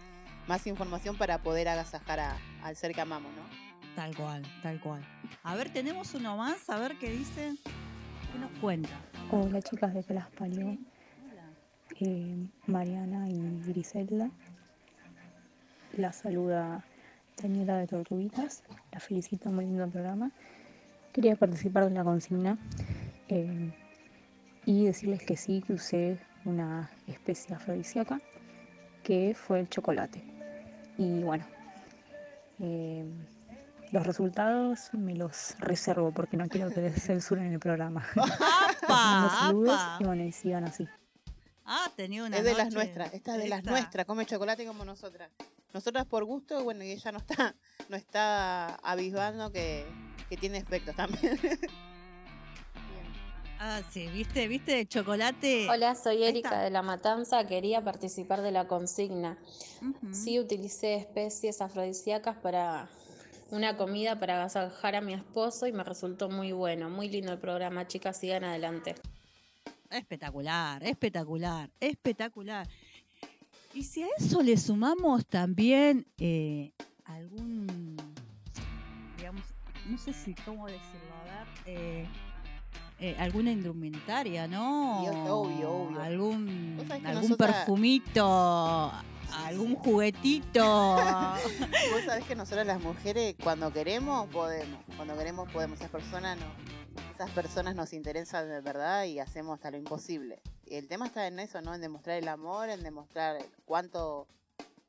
más 0.47 0.67
información 0.67 1.17
para 1.17 1.41
poder 1.41 1.67
agasajar 1.67 2.37
al 2.61 2.75
ser 2.75 2.93
que 2.93 3.01
amamos, 3.01 3.31
¿no? 3.33 3.62
Tal 3.95 4.15
cual, 4.15 4.41
tal 4.63 4.79
cual. 4.79 5.05
A 5.43 5.55
ver, 5.55 5.71
tenemos 5.71 6.15
uno 6.15 6.35
más, 6.35 6.67
a 6.69 6.79
ver 6.79 6.97
qué 6.97 7.11
dice. 7.11 7.53
¿Qué 8.31 8.39
nos 8.39 8.51
cuenta? 8.59 8.89
Hola 9.29 9.61
chicas 9.61 9.93
de 9.93 10.03
que 10.03 10.13
las 10.15 10.29
parió. 10.31 10.77
Eh, 11.99 12.47
Mariana 12.65 13.29
y 13.29 13.61
Griselda. 13.67 14.31
La 15.95 16.11
saluda 16.11 16.83
Daniela 17.41 17.77
de 17.77 17.85
Tortuguitas. 17.85 18.63
La 18.91 18.99
felicito, 18.99 19.51
muy 19.51 19.65
lindo 19.65 19.87
programa. 19.87 20.31
Quería 21.11 21.35
participar 21.35 21.87
de 21.87 21.91
la 21.91 22.03
consigna 22.03 22.57
eh, 23.27 23.71
y 24.65 24.85
decirles 24.85 25.21
que 25.21 25.37
sí, 25.37 25.61
que 25.61 25.73
usé 25.73 26.17
una 26.45 26.89
especie 27.05 27.55
afrodisíaca 27.55 28.19
que 29.03 29.35
fue 29.35 29.59
el 29.59 29.69
chocolate. 29.69 30.23
Y 30.97 31.21
bueno, 31.21 31.45
eh, 32.59 33.05
los 33.93 34.07
resultados 34.07 34.89
me 34.93 35.13
los 35.13 35.55
reservo 35.59 36.11
porque 36.11 36.35
no 36.35 36.47
quiero 36.49 36.71
que 36.71 36.81
les 36.81 37.01
censuren 37.05 37.53
el 37.53 37.59
programa. 37.59 38.03
saludos 38.87 39.79
y 39.99 40.03
bueno, 40.03 40.23
y 40.23 40.31
sigan 40.31 40.63
así. 40.63 40.87
Ah, 41.63 41.91
tenía 41.95 42.23
una. 42.23 42.37
Es 42.37 42.43
de 42.43 42.55
las 42.55 42.73
nuestras, 42.73 43.13
esta 43.13 43.35
es 43.35 43.43
de 43.43 43.49
las 43.49 43.63
nuestras, 43.63 44.05
come 44.05 44.25
chocolate 44.25 44.65
como 44.65 44.83
nosotras. 44.83 45.29
Nosotras 45.73 46.05
por 46.07 46.25
gusto, 46.25 46.63
bueno, 46.63 46.83
y 46.83 46.91
ella 46.91 47.11
no 47.11 47.19
está, 47.19 47.55
no 47.87 47.95
está 47.95 48.75
avisando 48.77 49.51
que, 49.51 49.85
que 50.27 50.37
tiene 50.37 50.57
efectos 50.57 50.95
también. 50.95 51.39
Ah, 53.65 53.81
sí, 53.93 54.07
viste, 54.07 54.49
viste, 54.49 54.85
chocolate. 54.87 55.69
Hola, 55.69 55.95
soy 55.95 56.21
Erika 56.25 56.59
de 56.59 56.69
La 56.69 56.81
Matanza, 56.81 57.47
quería 57.47 57.81
participar 57.81 58.41
de 58.41 58.51
la 58.51 58.67
consigna. 58.67 59.37
Sí, 60.11 60.37
utilicé 60.37 60.95
especies 60.95 61.61
afrodisíacas 61.61 62.35
para 62.35 62.89
una 63.53 63.77
comida 63.77 64.19
para 64.19 64.35
agasajar 64.35 64.95
a 64.95 65.01
mi 65.01 65.13
esposo 65.13 65.67
y 65.67 65.71
me 65.71 65.83
resultó 65.83 66.27
muy 66.27 66.51
bueno. 66.51 66.89
Muy 66.89 67.07
lindo 67.07 67.31
el 67.31 67.37
programa, 67.37 67.85
chicas, 67.85 68.19
sigan 68.19 68.43
adelante. 68.43 68.95
Espectacular, 69.91 70.83
espectacular, 70.83 71.69
espectacular. 71.79 72.67
Y 73.75 73.83
si 73.83 74.01
a 74.01 74.07
eso 74.17 74.41
le 74.41 74.57
sumamos 74.57 75.27
también 75.27 76.07
eh, 76.17 76.71
algún, 77.05 77.95
digamos, 79.17 79.43
no 79.87 79.99
sé 79.99 80.13
si 80.13 80.33
cómo 80.33 80.65
decirlo, 80.65 81.13
a 81.13 81.23
ver, 81.23 81.47
eh, 81.67 82.07
eh, 82.99 83.15
alguna 83.19 83.51
indumentaria, 83.51 84.47
¿no? 84.47 85.03
obvio, 85.03 85.69
obvio. 85.69 86.01
Algún, 86.01 86.87
algún 87.05 87.37
perfumito, 87.37 88.91
algún 89.33 89.75
juguetito. 89.75 90.63
Vos 91.91 92.03
sabés 92.05 92.25
que 92.25 92.35
nosotros 92.35 92.65
las 92.65 92.81
mujeres 92.81 93.35
cuando 93.41 93.71
queremos 93.71 94.29
podemos, 94.29 94.79
cuando 94.95 95.17
queremos 95.17 95.51
podemos, 95.51 95.79
esas 95.79 95.91
personas 95.91 96.37
no, 96.37 96.45
esas 97.13 97.29
personas 97.31 97.75
nos 97.75 97.93
interesan 97.93 98.49
de 98.49 98.61
verdad 98.61 99.05
y 99.05 99.19
hacemos 99.19 99.55
hasta 99.55 99.71
lo 99.71 99.77
imposible. 99.77 100.41
Y 100.65 100.75
el 100.75 100.87
tema 100.87 101.07
está 101.07 101.27
en 101.27 101.39
eso, 101.39 101.61
¿no? 101.61 101.73
En 101.73 101.81
demostrar 101.81 102.17
el 102.17 102.27
amor, 102.27 102.69
en 102.69 102.83
demostrar 102.83 103.37
cuánto, 103.65 104.27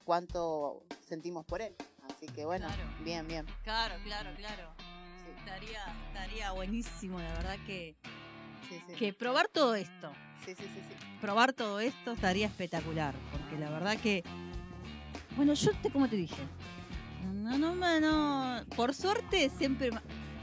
cuánto 0.04 0.82
sentimos 1.06 1.44
por 1.44 1.60
él. 1.62 1.74
Así 2.10 2.26
que 2.26 2.44
bueno, 2.44 2.68
bien, 3.00 3.26
bien. 3.26 3.46
Claro, 3.62 3.96
claro, 4.04 4.30
claro. 4.36 4.74
Estaría, 5.38 5.82
estaría 6.08 6.52
buenísimo, 6.52 7.18
la 7.18 7.32
verdad 7.34 7.56
que, 7.66 7.96
que 8.98 9.12
probar 9.12 9.48
todo 9.48 9.74
esto. 9.74 10.12
Sí, 10.44 10.54
sí, 10.54 10.62
sí, 10.62 10.80
Probar 11.20 11.52
todo 11.52 11.80
esto 11.80 12.12
estaría 12.12 12.46
espectacular, 12.46 13.14
porque 13.32 13.58
la 13.58 13.70
verdad 13.70 13.96
que, 13.98 14.22
bueno, 15.36 15.54
yo 15.54 15.70
te, 15.82 15.90
como 15.90 16.08
te 16.08 16.16
dije, 16.16 16.42
no, 17.32 17.56
no, 17.56 17.74
no, 18.00 18.64
por 18.76 18.94
suerte 18.94 19.50
siempre 19.56 19.90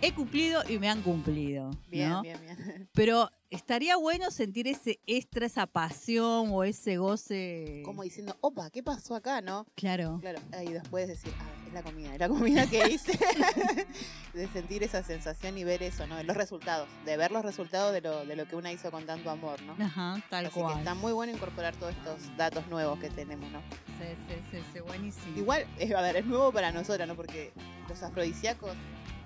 he 0.01 0.13
cumplido 0.13 0.61
y 0.67 0.79
me 0.79 0.89
han 0.89 1.01
cumplido. 1.01 1.71
Bien, 1.89 2.21
bien, 2.21 2.39
bien. 2.41 2.89
Pero 2.93 3.29
estaría 3.49 3.95
bueno 3.97 4.31
sentir 4.31 4.67
ese 4.67 4.99
extra, 5.05 5.45
esa 5.45 5.67
pasión 5.67 6.49
o 6.51 6.63
ese 6.63 6.97
goce. 6.97 7.81
Como 7.85 8.03
diciendo, 8.03 8.35
opa, 8.41 8.69
¿qué 8.69 8.81
pasó 8.81 9.15
acá, 9.15 9.41
no? 9.41 9.65
Claro. 9.75 10.19
Claro, 10.21 10.39
y 10.63 10.71
después 10.71 11.07
decir, 11.07 11.33
ah, 11.39 11.67
es 11.67 11.73
la 11.73 11.83
comida, 11.83 12.13
es 12.13 12.19
la 12.19 12.29
comida 12.29 12.67
que 12.67 12.89
hice. 12.89 13.17
de 14.33 14.47
sentir 14.47 14.83
esa 14.83 15.03
sensación 15.03 15.57
y 15.57 15.63
ver 15.63 15.83
eso, 15.83 16.07
¿no? 16.07 16.21
Los 16.23 16.35
resultados, 16.35 16.87
de 17.05 17.17
ver 17.17 17.31
los 17.31 17.43
resultados 17.43 17.93
de 17.93 18.01
lo, 18.01 18.25
de 18.25 18.35
lo 18.35 18.47
que 18.47 18.55
una 18.55 18.71
hizo 18.71 18.89
con 18.89 19.05
tanto 19.05 19.29
amor, 19.29 19.61
¿no? 19.63 19.73
Ajá, 19.83 20.21
tal 20.29 20.47
Así 20.47 20.59
cual. 20.59 20.73
Que 20.73 20.79
está 20.79 20.95
muy 20.95 21.11
bueno 21.11 21.33
incorporar 21.33 21.75
todos 21.75 21.93
estos 21.95 22.35
datos 22.37 22.67
nuevos 22.67 22.99
que 22.99 23.09
tenemos, 23.09 23.51
¿no? 23.51 23.59
Sí, 23.99 24.15
sí, 24.27 24.35
sí, 24.51 24.57
sí 24.73 24.79
buenísimo. 24.79 25.37
Igual, 25.37 25.67
a 25.95 26.01
ver, 26.01 26.15
es 26.15 26.25
nuevo 26.25 26.51
para 26.51 26.71
nosotros, 26.71 27.07
¿no? 27.07 27.15
Porque 27.15 27.51
los 27.87 28.01
afrodisíacos 28.01 28.71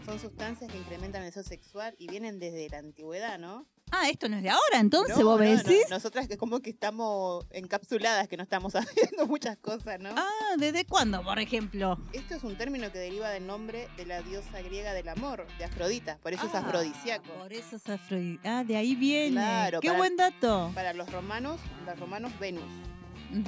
son 0.06 0.20
sustancias 0.20 0.72
que 0.72 0.78
incrementan 0.78 1.24
el 1.24 1.30
deseo 1.30 1.44
sexual 1.44 1.96
y 1.98 2.08
vienen 2.08 2.40
desde 2.40 2.70
la 2.70 2.78
antigüedad, 2.78 3.40
¿no? 3.40 3.66
Ah, 3.92 4.10
esto 4.10 4.28
no 4.30 4.38
es 4.38 4.44
de 4.44 4.50
ahora, 4.50 4.80
entonces 4.80 5.24
vos 5.24 5.40
decís. 5.40 5.86
Nosotras 5.90 6.28
que 6.28 6.38
como 6.38 6.60
que 6.60 6.72
estamos 6.72 7.46
encapsuladas, 7.52 8.28
que 8.28 8.38
no 8.38 8.44
estamos 8.44 8.76
haciendo 8.76 9.26
muchas 9.28 9.58
cosas, 9.58 10.00
¿no? 10.00 10.10
Ah, 10.16 10.56
¿desde 10.58 10.86
cuándo, 10.86 11.24
por 11.24 11.40
ejemplo? 11.40 11.98
Esto 12.14 12.36
es 12.36 12.44
un 12.44 12.58
término 12.58 12.92
que 12.92 13.00
deriva 13.00 13.30
del 13.30 13.48
nombre 13.48 13.88
de 13.98 14.06
la 14.06 14.22
diosa 14.22 14.62
griega 14.62 14.94
del 14.94 15.08
amor, 15.10 15.48
de 15.58 15.66
Afrodita, 15.66 16.18
por 16.18 16.34
eso 16.34 16.46
es 16.46 16.56
ah, 16.56 16.60
afrodisíaco. 16.60 17.32
Por 17.34 17.54
eso 17.54 17.76
es 17.76 17.90
afrodisíaco. 17.90 18.48
Ah, 18.48 18.64
de 18.64 18.76
ahí 18.76 18.96
viene. 18.96 19.32
Claro. 19.32 19.80
Qué 19.82 19.92
buen 19.92 20.18
dato. 20.18 20.72
Para 20.74 20.94
los 20.94 21.12
romanos, 21.12 21.60
los 21.86 22.00
romanos 22.00 22.32
Venus 22.40 22.66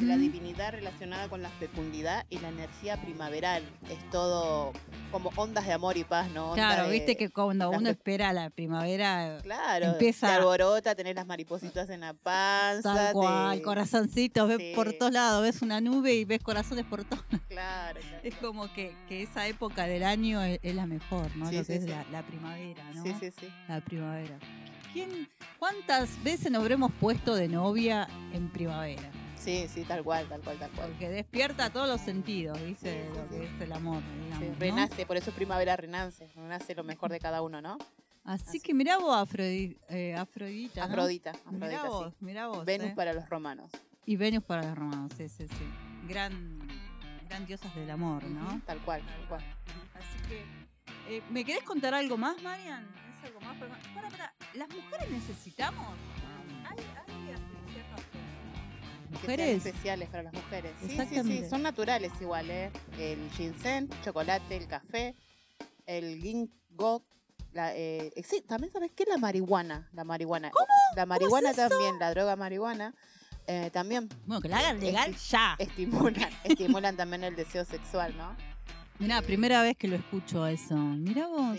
la 0.01 0.17
divinidad 0.17 0.71
relacionada 0.71 1.29
con 1.29 1.41
la 1.41 1.49
fecundidad 1.49 2.25
y 2.29 2.39
la 2.39 2.49
energía 2.49 3.01
primaveral. 3.01 3.63
Es 3.89 4.09
todo 4.11 4.73
como 5.11 5.31
ondas 5.35 5.65
de 5.65 5.73
amor 5.73 5.97
y 5.97 6.03
paz, 6.03 6.29
¿no? 6.31 6.53
claro, 6.53 6.89
viste 6.89 7.15
que 7.15 7.29
cuando 7.29 7.69
uno 7.69 7.89
espera 7.89 8.33
la 8.33 8.49
primavera, 8.49 9.39
claro, 9.41 9.85
empieza. 9.87 10.27
Te 10.27 10.33
alborota, 10.33 10.95
tener 10.95 11.15
las 11.15 11.25
maripositas 11.25 11.89
en 11.89 12.01
la 12.01 12.13
panza. 12.13 12.93
Tal 12.93 13.13
cual, 13.13 13.61
corazoncitos, 13.61 14.47
ves 14.49 14.75
por 14.75 14.93
todos 14.93 15.11
lados, 15.11 15.43
ves 15.43 15.61
una 15.61 15.79
nube 15.79 16.13
y 16.13 16.25
ves 16.25 16.41
corazones 16.41 16.85
por 16.85 17.03
todos 17.03 17.23
Claro, 17.47 17.99
Es 18.23 18.35
como 18.35 18.71
que, 18.73 18.95
que, 19.07 19.23
esa 19.23 19.47
época 19.47 19.85
del 19.87 20.03
año 20.03 20.41
es, 20.43 20.59
la 20.75 20.85
mejor, 20.85 21.35
¿no? 21.35 21.45
Lo 21.45 21.63
que 21.63 21.75
es 21.75 21.83
la, 21.83 22.05
la, 22.11 22.23
primavera, 22.23 22.83
¿no? 22.93 23.03
Sí, 23.03 23.15
sí, 23.19 23.31
sí. 23.31 23.47
La 23.67 23.81
primavera. 23.81 24.37
¿Quién, 24.93 25.29
¿Cuántas 25.59 26.23
veces 26.23 26.51
nos 26.51 26.61
habremos 26.61 26.91
puesto 26.99 27.35
de 27.35 27.47
novia 27.47 28.07
en 28.33 28.49
primavera? 28.49 29.09
Sí, 29.47 29.65
sí, 29.73 29.85
tal 29.85 30.03
cual, 30.03 30.27
tal 30.27 30.41
cual, 30.41 30.59
tal 30.59 30.69
cual. 30.71 30.89
Porque 30.89 31.07
despierta 31.07 31.69
todos 31.69 31.87
los 31.87 32.01
sentidos, 32.01 32.61
dice 32.65 33.09
lo 33.15 33.29
que 33.29 33.45
es 33.45 33.61
el 33.61 33.71
amor. 33.71 34.03
Digamos, 34.21 34.59
renace, 34.59 35.05
por 35.05 35.15
eso 35.15 35.29
es 35.29 35.35
primavera 35.37 35.77
renace, 35.77 36.27
renace 36.35 36.75
lo 36.75 36.83
mejor 36.83 37.11
de 37.11 37.19
cada 37.21 37.41
uno, 37.41 37.61
¿no? 37.61 37.77
Así, 38.25 38.59
que 38.59 38.73
mirá 38.73 38.97
vos, 38.97 39.25
eh, 39.39 40.15
Afrodita. 40.17 40.83
Afrodita, 40.83 41.31
Afrodita. 41.31 41.31
Mirá 41.49 41.83
vos, 41.85 42.13
mirá 42.19 42.47
vos. 42.47 42.65
Venus 42.65 42.89
eh. 42.89 42.93
para 42.93 43.13
los 43.13 43.29
romanos. 43.29 43.71
Y 44.05 44.17
Venus 44.17 44.43
para 44.43 44.63
los 44.63 44.77
romanos, 44.77 45.13
sí, 45.15 45.29
sí, 45.29 45.47
sí. 45.47 46.09
Gran, 46.09 46.67
gran 47.29 47.45
diosas 47.45 47.73
del 47.73 47.89
amor, 47.89 48.25
¿no? 48.25 48.61
Tal 48.65 48.79
cual, 48.79 49.01
tal 49.01 49.27
cual. 49.29 49.43
Así 49.93 50.27
que, 50.27 50.43
eh, 51.07 51.23
¿me 51.29 51.45
querés 51.45 51.63
contar 51.63 51.93
algo 51.93 52.17
más, 52.17 52.43
Marian? 52.43 52.85
¿Es 53.17 53.23
algo 53.23 53.39
más? 53.39 53.55
Para, 53.55 54.09
para, 54.09 54.33
¿las 54.55 54.67
mujeres 54.75 55.09
necesitamos? 55.09 55.95
¿Hay, 56.69 57.16
mujeres. 59.09 59.65
especiales 59.65 60.09
para 60.09 60.23
las 60.23 60.33
mujeres. 60.33 60.71
Sí, 60.81 60.97
sí, 61.09 61.23
sí, 61.23 61.49
son 61.49 61.63
naturales 61.63 62.11
igual, 62.19 62.49
¿eh? 62.49 62.71
El 62.99 63.29
ginseng, 63.31 63.89
chocolate, 64.03 64.57
el 64.57 64.67
café, 64.67 65.15
el 65.85 66.21
ginkgo, 66.21 67.03
la, 67.53 67.75
eh, 67.75 68.11
sí, 68.23 68.41
también 68.41 68.71
sabes 68.71 68.91
qué 68.95 69.03
es 69.03 69.09
la 69.09 69.17
marihuana, 69.17 69.89
la 69.93 70.03
marihuana. 70.03 70.51
¿Cómo? 70.51 70.67
La 70.95 71.05
marihuana 71.05 71.53
también, 71.53 71.99
la 71.99 72.11
droga 72.11 72.35
marihuana. 72.35 72.93
Eh, 73.47 73.69
también. 73.71 74.09
Bueno, 74.25 74.41
que 74.41 74.49
la 74.49 74.59
hagan 74.59 74.79
legal 74.79 75.15
ya. 75.15 75.55
Estimulan, 75.57 76.29
estimulan 76.43 76.97
también 76.97 77.23
el 77.23 77.35
deseo 77.35 77.63
sexual, 77.63 78.15
¿no? 78.17 78.35
Mira, 78.99 79.21
primera 79.21 79.61
vez 79.61 79.77
que 79.77 79.87
lo 79.87 79.95
escucho 79.95 80.45
eso. 80.47 80.75
Mira 80.75 81.27
vos. 81.27 81.57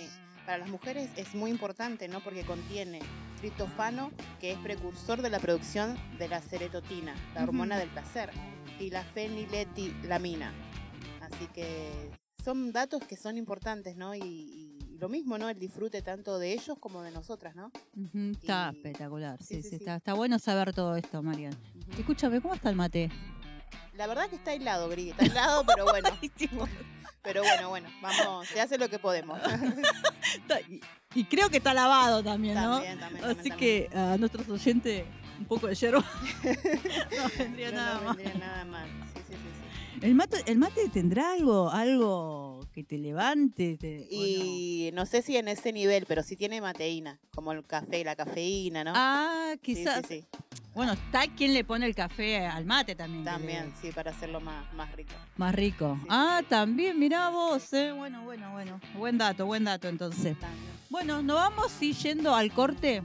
Para 0.48 0.56
las 0.60 0.70
mujeres 0.70 1.10
es 1.16 1.34
muy 1.34 1.50
importante, 1.50 2.08
¿no? 2.08 2.20
Porque 2.20 2.42
contiene 2.42 3.00
triptofano, 3.36 4.10
que 4.40 4.52
es 4.52 4.58
precursor 4.60 5.20
de 5.20 5.28
la 5.28 5.40
producción 5.40 5.98
de 6.16 6.26
la 6.26 6.40
serotonina, 6.40 7.14
la 7.34 7.42
hormona 7.42 7.76
del 7.76 7.90
placer, 7.90 8.30
y 8.80 8.88
la 8.88 9.04
feniletilamina. 9.04 10.54
Así 11.20 11.48
que 11.48 12.10
son 12.42 12.72
datos 12.72 13.04
que 13.04 13.18
son 13.18 13.36
importantes, 13.36 13.94
¿no? 13.98 14.14
Y, 14.14 14.64
lo 14.98 15.10
mismo, 15.10 15.36
¿no? 15.36 15.50
El 15.50 15.58
disfrute 15.58 16.00
tanto 16.00 16.38
de 16.38 16.54
ellos 16.54 16.78
como 16.80 17.02
de 17.02 17.12
nosotras, 17.12 17.54
¿no? 17.54 17.70
está 18.42 18.70
espectacular, 18.70 19.40
sí, 19.40 19.62
sí, 19.62 19.76
Está, 19.76 19.96
está, 19.96 20.14
bueno 20.14 20.40
saber 20.40 20.72
todo 20.72 20.96
esto, 20.96 21.22
Marian. 21.22 21.54
Escúchame, 21.96 22.40
¿cómo 22.40 22.54
está 22.54 22.70
el 22.70 22.74
mate? 22.74 23.10
La 23.94 24.06
verdad 24.06 24.28
que 24.28 24.36
está 24.36 24.54
helado, 24.54 24.88
Gris, 24.88 25.10
está 25.10 25.26
helado, 25.26 25.62
pero 25.66 25.84
bueno. 25.84 26.08
pero 27.22 27.42
bueno, 27.42 27.68
bueno, 27.68 27.88
vamos, 28.00 28.48
se 28.48 28.60
hace 28.60 28.78
lo 28.78 28.88
que 28.88 28.98
podemos. 28.98 29.40
y, 31.14 31.24
creo 31.24 31.50
que 31.50 31.58
está 31.58 31.74
lavado 31.74 32.22
también, 32.22 32.54
¿no? 32.54 32.76
También, 32.76 32.98
también, 32.98 33.24
Así 33.24 33.50
que 33.50 33.90
a 33.94 34.16
nuestros 34.16 34.48
oyentes, 34.48 35.04
un 35.38 35.44
poco 35.44 35.66
de 35.66 35.74
hierro 35.74 36.00
no 36.42 37.28
vendría 37.38 37.70
nada 37.70 38.00
no 38.00 38.14
vendría 38.14 38.34
nada 38.34 38.64
mal. 38.64 38.88
¿El 40.00 40.14
mate, 40.14 40.38
¿El 40.46 40.58
mate 40.58 40.88
tendrá 40.88 41.32
algo, 41.32 41.70
algo 41.70 42.60
que 42.72 42.84
te 42.84 42.98
levante? 42.98 43.78
y 44.10 44.90
no? 44.94 45.06
sé 45.06 45.22
si 45.22 45.36
en 45.36 45.48
ese 45.48 45.72
nivel, 45.72 46.06
pero 46.06 46.22
sí 46.22 46.36
tiene 46.36 46.60
mateína, 46.60 47.18
como 47.34 47.52
el 47.52 47.64
café, 47.64 48.04
la 48.04 48.14
cafeína, 48.14 48.84
¿no? 48.84 48.92
Ah, 48.94 49.54
quizás. 49.60 50.04
Bueno, 50.74 50.92
está 50.92 51.26
quien 51.26 51.54
le 51.54 51.64
pone 51.64 51.86
el 51.86 51.94
café 51.94 52.46
al 52.46 52.64
mate 52.64 52.94
también. 52.94 53.24
También, 53.24 53.74
sí, 53.82 53.90
para 53.90 54.12
hacerlo 54.12 54.40
más, 54.40 54.72
más 54.74 54.94
rico. 54.94 55.14
Más 55.36 55.54
rico. 55.54 55.98
ah, 56.08 56.42
también, 56.48 56.98
mirá 56.98 57.30
vos, 57.30 57.72
eh. 57.72 57.90
Bueno, 57.90 58.22
bueno, 58.22 58.52
bueno. 58.52 58.80
Buen 58.96 59.18
dato, 59.18 59.46
buen 59.46 59.64
dato 59.64 59.88
entonces. 59.88 60.36
Bueno, 60.90 61.20
nos 61.22 61.36
vamos 61.36 61.82
y 61.82 61.92
yendo 61.94 62.34
al 62.34 62.52
corte. 62.52 63.02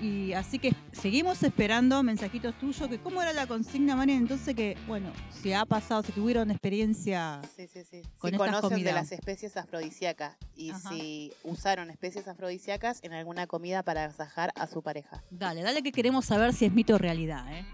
Y 0.00 0.32
así 0.32 0.58
que 0.58 0.74
seguimos 0.92 1.42
esperando 1.42 2.02
mensajitos 2.02 2.58
tuyos, 2.58 2.88
que 2.88 2.98
cómo 2.98 3.20
era 3.20 3.34
la 3.34 3.46
consigna, 3.46 3.96
María, 3.96 4.16
entonces 4.16 4.54
que, 4.54 4.78
bueno, 4.86 5.12
si 5.30 5.52
ha 5.52 5.66
pasado, 5.66 6.02
si 6.02 6.12
tuvieron 6.12 6.50
experiencia 6.50 7.42
sí, 7.54 7.66
sí, 7.66 7.84
sí. 7.84 8.00
con 8.18 8.30
si 8.30 8.36
conocen 8.38 8.82
de 8.82 8.92
las 8.92 9.12
especies 9.12 9.58
afrodisíacas 9.58 10.38
y 10.56 10.72
si 10.72 11.32
usaron 11.44 11.90
especies 11.90 12.26
afrodisíacas 12.28 13.00
en 13.02 13.12
alguna 13.12 13.46
comida 13.46 13.82
para 13.82 14.04
agasajar 14.04 14.52
a 14.54 14.66
su 14.66 14.82
pareja. 14.82 15.22
Dale, 15.30 15.60
dale 15.62 15.82
que 15.82 15.92
queremos 15.92 16.24
saber 16.24 16.54
si 16.54 16.64
es 16.64 16.72
mito 16.72 16.94
o 16.94 16.98
realidad, 16.98 17.52
¿eh? 17.52 17.66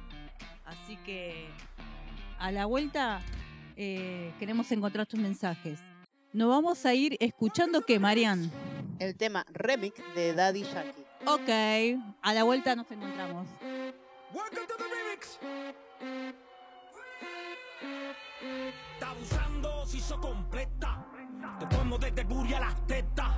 Así 0.64 0.96
que 1.06 1.46
a 2.40 2.50
la 2.50 2.66
vuelta 2.66 3.20
eh, 3.76 4.32
queremos 4.40 4.70
encontrar 4.72 5.06
tus 5.06 5.20
mensajes. 5.20 5.78
Nos 6.32 6.48
vamos 6.48 6.84
a 6.86 6.92
ir 6.92 7.16
escuchando 7.20 7.82
qué, 7.82 8.00
Marian. 8.00 8.50
El 8.98 9.14
tema 9.14 9.46
remix 9.52 9.94
de 10.16 10.34
Daddy 10.34 10.64
Yankee. 10.64 11.05
Ok, 11.24 11.48
a 12.22 12.32
la 12.34 12.42
vuelta 12.44 12.76
nos 12.76 12.90
encontramos. 12.90 13.46
Está 18.94 19.10
abusando, 19.10 19.86
se 19.86 19.96
hizo 19.98 20.20
completa. 20.20 21.04
Te 21.58 21.66
pongo 21.66 21.98
desde 21.98 22.24
Buri 22.24 22.54
a 22.54 22.60
las 22.60 22.86
tetas. 22.86 23.30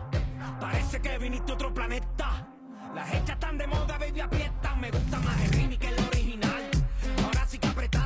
Parece 0.60 1.00
que 1.00 1.18
viniste 1.18 1.52
a 1.52 1.54
otro 1.54 1.72
planeta. 1.72 2.48
Las 2.94 3.08
hechas 3.12 3.30
están 3.30 3.58
de 3.58 3.66
moda, 3.66 3.98
baby, 3.98 4.20
aprietan. 4.20 4.80
Me 4.80 4.90
gusta 4.90 5.18
más 5.20 5.40
el 5.44 5.52
remix 5.52 5.78
que 5.78 5.88
el 5.88 6.04
original. 6.06 6.70
Ahora 7.24 7.46
sí 7.46 7.58
que 7.58 7.68
apretaste, 7.68 7.97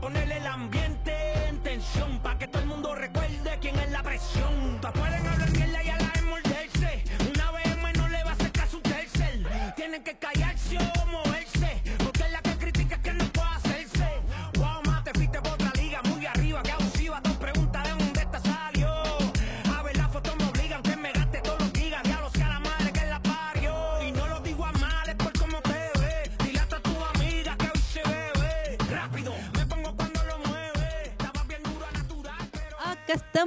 Ponerle 0.00 0.38
el 0.38 0.46
ambiente 0.46 1.12
en 1.48 1.58
tensión. 1.62 2.18
Pa' 2.20 2.38
que 2.38 2.48
todo 2.48 2.62
el 2.62 2.68
mundo 2.68 2.94
recuerde 2.94 3.58
quién 3.60 3.78
es 3.78 3.90
la 3.90 4.02
presión. 4.02 4.78
Pa' 4.80 4.92
pueden 4.92 5.26
hablar 5.26 5.50
mierda 5.50 5.82
y 5.82 5.88
a 5.90 5.96
la 5.98 6.08
vez 6.08 6.22
morderse. 6.24 7.04
Una 7.34 7.50
vez 7.52 7.76
más 7.82 7.94
no 7.96 8.08
le 8.08 8.24
va 8.24 8.30
a 8.30 8.32
hacer 8.32 8.52
caso 8.52 8.76
un 8.78 8.82
tercer. 8.82 9.74
Tienen 9.76 10.02
que 10.02 10.18
callarse 10.18 10.49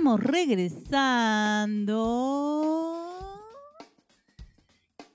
estamos 0.04 0.20
regresando. 0.20 1.96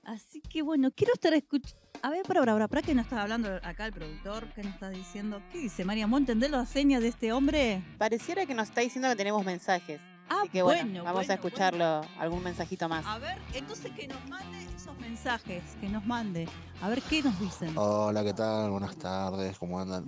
Así 0.03 0.41
que 0.41 0.63
bueno, 0.63 0.89
quiero 0.89 1.13
estar 1.13 1.31
escuchando. 1.35 1.77
A 2.01 2.09
ver, 2.09 2.23
para, 2.23 2.43
para, 2.43 2.67
para, 2.67 2.81
que 2.81 2.95
nos 2.95 3.05
está 3.05 3.21
hablando 3.21 3.49
acá 3.61 3.85
el 3.85 3.93
productor? 3.93 4.47
¿Qué 4.55 4.63
nos 4.63 4.73
está 4.73 4.89
diciendo? 4.89 5.43
¿Qué 5.51 5.59
dice 5.59 5.85
María? 5.85 6.07
¿Vos 6.07 6.21
entendés 6.21 6.49
las 6.49 6.69
señas 6.69 7.03
de 7.03 7.09
este 7.09 7.31
hombre? 7.31 7.83
Pareciera 7.99 8.47
que 8.47 8.55
nos 8.55 8.69
está 8.69 8.81
diciendo 8.81 9.07
que 9.09 9.15
tenemos 9.15 9.45
mensajes. 9.45 10.01
Ah, 10.29 10.41
Así 10.41 10.49
que 10.49 10.61
bueno, 10.61 10.83
bueno, 10.83 11.03
vamos 11.03 11.27
bueno, 11.27 11.31
a 11.31 11.35
escucharlo, 11.35 12.01
algún 12.19 12.43
mensajito 12.43 12.87
más. 12.87 13.05
A 13.05 13.17
ver, 13.17 13.37
entonces 13.53 13.91
que 13.93 14.07
nos 14.07 14.23
mande 14.29 14.63
esos 14.75 14.97
mensajes, 14.99 15.63
que 15.81 15.89
nos 15.89 16.05
mande. 16.05 16.47
A 16.81 16.89
ver 16.89 17.01
qué 17.01 17.23
nos 17.23 17.39
dicen. 17.39 17.75
Hola, 17.75 18.23
¿qué 18.23 18.33
tal? 18.33 18.69
Buenas 18.69 18.95
tardes, 18.95 19.57
¿cómo 19.57 19.79
andan? 19.79 20.05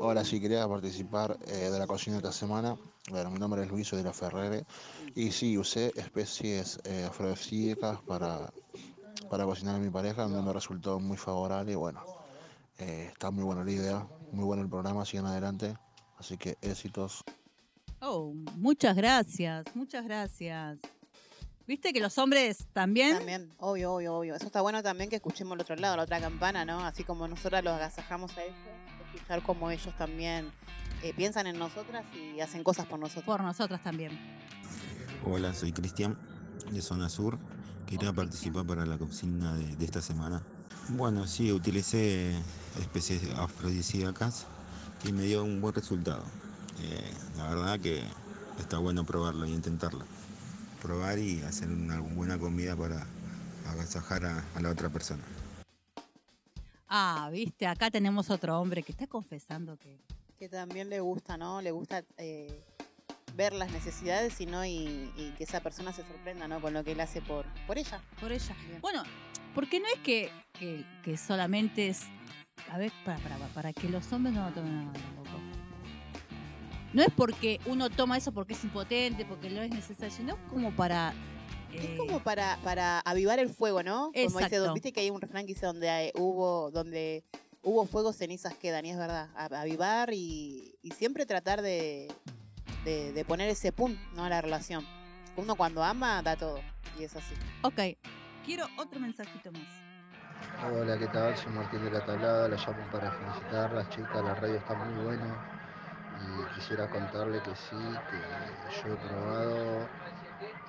Hola, 0.00 0.22
sí, 0.22 0.38
quería 0.38 0.68
participar 0.68 1.38
eh, 1.46 1.70
de 1.70 1.78
la 1.78 1.86
cocina 1.86 2.16
de 2.16 2.18
esta 2.18 2.32
semana. 2.32 2.76
Bueno, 3.10 3.30
mi 3.30 3.38
nombre 3.38 3.62
es 3.62 3.70
Luis, 3.70 3.90
de 3.90 4.02
la 4.02 4.12
Ferrere. 4.12 4.64
Y 5.14 5.30
sí, 5.30 5.56
usé 5.56 5.92
especies 5.96 6.78
eh, 6.84 7.06
afrodisíacas 7.08 8.02
para, 8.02 8.52
para 9.30 9.44
cocinar 9.44 9.76
a 9.76 9.78
mi 9.78 9.88
pareja, 9.90 10.24
donde 10.24 10.42
me 10.42 10.52
resultó 10.52 11.00
muy 11.00 11.16
favorable. 11.16 11.72
Y 11.72 11.76
bueno, 11.76 12.04
eh, 12.78 13.08
está 13.10 13.30
muy 13.30 13.44
buena 13.44 13.64
la 13.64 13.70
idea, 13.70 14.06
muy 14.30 14.44
bueno 14.44 14.62
el 14.62 14.68
programa, 14.68 15.06
sigan 15.06 15.26
adelante. 15.26 15.74
Así 16.18 16.36
que 16.36 16.58
éxitos. 16.60 17.24
Oh, 18.06 18.34
muchas 18.56 18.94
gracias, 18.96 19.64
muchas 19.74 20.04
gracias. 20.04 20.78
Viste 21.66 21.90
que 21.94 22.00
los 22.00 22.18
hombres 22.18 22.66
también. 22.74 23.16
También, 23.16 23.50
obvio, 23.56 23.94
obvio, 23.94 24.14
obvio. 24.16 24.34
Eso 24.34 24.44
está 24.44 24.60
bueno 24.60 24.82
también 24.82 25.08
que 25.08 25.16
escuchemos 25.16 25.54
el 25.54 25.62
otro 25.62 25.74
lado, 25.76 25.96
la 25.96 26.02
otra 26.02 26.20
campana, 26.20 26.66
¿no? 26.66 26.80
Así 26.80 27.02
como 27.02 27.26
nosotras 27.26 27.64
los 27.64 27.72
agasajamos 27.72 28.36
a 28.36 28.42
ellos, 28.42 28.58
escuchar 29.14 29.42
cómo 29.42 29.70
ellos 29.70 29.96
también 29.96 30.52
eh, 31.02 31.14
piensan 31.16 31.46
en 31.46 31.58
nosotras 31.58 32.04
y 32.14 32.40
hacen 32.40 32.62
cosas 32.62 32.84
por 32.84 32.98
nosotros. 32.98 33.24
Por 33.24 33.42
nosotras 33.42 33.82
también. 33.82 34.12
Hola, 35.24 35.54
soy 35.54 35.72
Cristian 35.72 36.18
de 36.70 36.82
Zona 36.82 37.08
Sur. 37.08 37.38
Quería 37.86 38.12
participar 38.12 38.66
para 38.66 38.84
la 38.84 38.98
cocina 38.98 39.54
de, 39.54 39.76
de 39.76 39.84
esta 39.84 40.02
semana. 40.02 40.42
Bueno, 40.90 41.26
sí, 41.26 41.50
utilicé 41.52 42.36
especies 42.78 43.22
afrodisíacas 43.38 44.46
y 45.08 45.12
me 45.12 45.22
dio 45.22 45.42
un 45.42 45.62
buen 45.62 45.74
resultado. 45.74 46.22
Eh, 46.80 47.14
la 47.36 47.48
verdad 47.48 47.80
que 47.80 48.02
está 48.58 48.78
bueno 48.78 49.04
probarlo 49.04 49.46
y 49.46 49.52
intentarlo. 49.52 50.04
Probar 50.82 51.18
y 51.18 51.40
hacer 51.42 51.68
una 51.68 52.00
buena 52.00 52.38
comida 52.38 52.76
para 52.76 53.06
agasajar 53.66 54.24
a, 54.26 54.44
a 54.54 54.60
la 54.60 54.70
otra 54.70 54.90
persona. 54.90 55.22
Ah, 56.88 57.28
viste, 57.32 57.66
acá 57.66 57.90
tenemos 57.90 58.30
otro 58.30 58.60
hombre 58.60 58.82
que 58.82 58.92
está 58.92 59.06
confesando 59.06 59.76
que. 59.78 59.98
Que 60.38 60.48
también 60.48 60.90
le 60.90 61.00
gusta, 61.00 61.36
¿no? 61.36 61.62
Le 61.62 61.70
gusta 61.70 62.04
eh, 62.18 62.62
ver 63.34 63.52
las 63.52 63.70
necesidades 63.72 64.40
y, 64.40 64.46
¿no? 64.46 64.64
Y, 64.64 65.10
y 65.16 65.32
que 65.38 65.44
esa 65.44 65.60
persona 65.60 65.92
se 65.92 66.02
sorprenda, 66.02 66.46
¿no? 66.48 66.60
Con 66.60 66.74
lo 66.74 66.84
que 66.84 66.92
él 66.92 67.00
hace 67.00 67.22
por, 67.22 67.46
por 67.66 67.78
ella. 67.78 68.02
Por 68.20 68.32
ella. 68.32 68.54
Bueno, 68.80 69.02
porque 69.54 69.80
no 69.80 69.86
es 69.86 70.00
que, 70.00 70.30
que, 70.52 70.84
que 71.02 71.16
solamente 71.16 71.88
es. 71.88 72.02
A 72.70 72.78
ver, 72.78 72.92
para, 73.04 73.18
para, 73.20 73.46
para 73.48 73.72
que 73.72 73.88
los 73.88 74.12
hombres 74.12 74.34
no 74.34 74.48
lo 74.48 74.54
tomen 74.54 74.86
nada. 74.86 75.00
No 76.94 77.02
es 77.02 77.10
porque 77.14 77.60
uno 77.66 77.90
toma 77.90 78.16
eso 78.16 78.32
porque 78.32 78.54
es 78.54 78.62
impotente, 78.64 79.24
porque 79.24 79.50
no 79.50 79.60
es 79.60 79.70
necesario, 79.70 80.14
sino 80.14 80.36
como 80.48 80.70
para. 80.74 81.12
Es 81.72 81.84
eh, 81.84 81.96
como 81.98 82.20
para, 82.20 82.56
para 82.62 83.00
avivar 83.00 83.40
el 83.40 83.48
fuego, 83.50 83.82
¿no? 83.82 84.12
Como 84.12 84.38
dice, 84.38 84.44
Exacto. 84.44 84.72
viste 84.74 84.92
que 84.92 85.00
hay 85.00 85.10
un 85.10 85.20
refrán 85.20 85.44
que 85.44 85.54
dice 85.54 85.66
donde 85.66 85.90
hay- 85.90 86.12
hubo, 86.14 86.70
donde 86.70 87.24
hubo 87.62 87.84
fuego, 87.86 88.12
cenizas 88.12 88.54
quedan, 88.54 88.86
y 88.86 88.90
es 88.92 88.96
verdad. 88.96 89.28
Avivar 89.36 90.10
y, 90.12 90.76
y 90.82 90.92
siempre 90.92 91.26
tratar 91.26 91.62
de, 91.62 92.06
de, 92.84 93.12
de 93.12 93.24
poner 93.24 93.48
ese 93.48 93.72
punto, 93.72 94.00
¿no? 94.14 94.24
A 94.24 94.28
la 94.28 94.40
relación. 94.40 94.86
Uno 95.36 95.56
cuando 95.56 95.82
ama 95.82 96.22
da 96.22 96.36
todo. 96.36 96.60
Y 96.96 97.02
es 97.02 97.16
así. 97.16 97.34
Ok, 97.62 97.98
quiero 98.46 98.66
otro 98.78 99.00
mensajito 99.00 99.50
más. 99.50 99.66
Hola, 100.72 100.96
¿qué 100.96 101.08
tal? 101.08 101.36
Soy 101.36 101.50
Martín 101.52 101.84
de 101.84 101.90
la 101.90 102.06
Tablada, 102.06 102.48
la 102.48 102.56
llamo 102.56 102.86
para 102.92 103.10
felicitar, 103.10 103.72
las 103.72 103.90
chicas, 103.90 104.22
la 104.22 104.34
radio 104.36 104.54
está 104.54 104.74
muy 104.74 105.04
buena. 105.04 105.53
Y 106.20 106.54
quisiera 106.54 106.88
contarle 106.88 107.42
que 107.42 107.54
sí, 107.56 107.76
que 108.10 108.88
yo 108.88 108.94
he 108.94 108.96
probado 108.96 109.88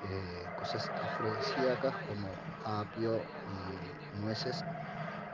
eh, 0.09 0.47
cosas 0.59 0.89
afrodisíacas 0.89 1.93
como 2.07 2.29
apio 2.63 3.17
y 3.17 4.19
nueces 4.19 4.63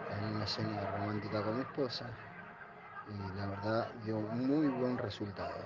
en 0.10 0.36
una 0.36 0.48
cena 0.48 0.82
romántica 0.92 1.44
con 1.44 1.58
mi 1.58 1.62
esposa 1.62 2.10
y 3.08 3.38
la 3.38 3.48
verdad 3.48 3.92
dio 4.04 4.20
muy 4.20 4.68
buen 4.68 4.98
resultado. 4.98 5.66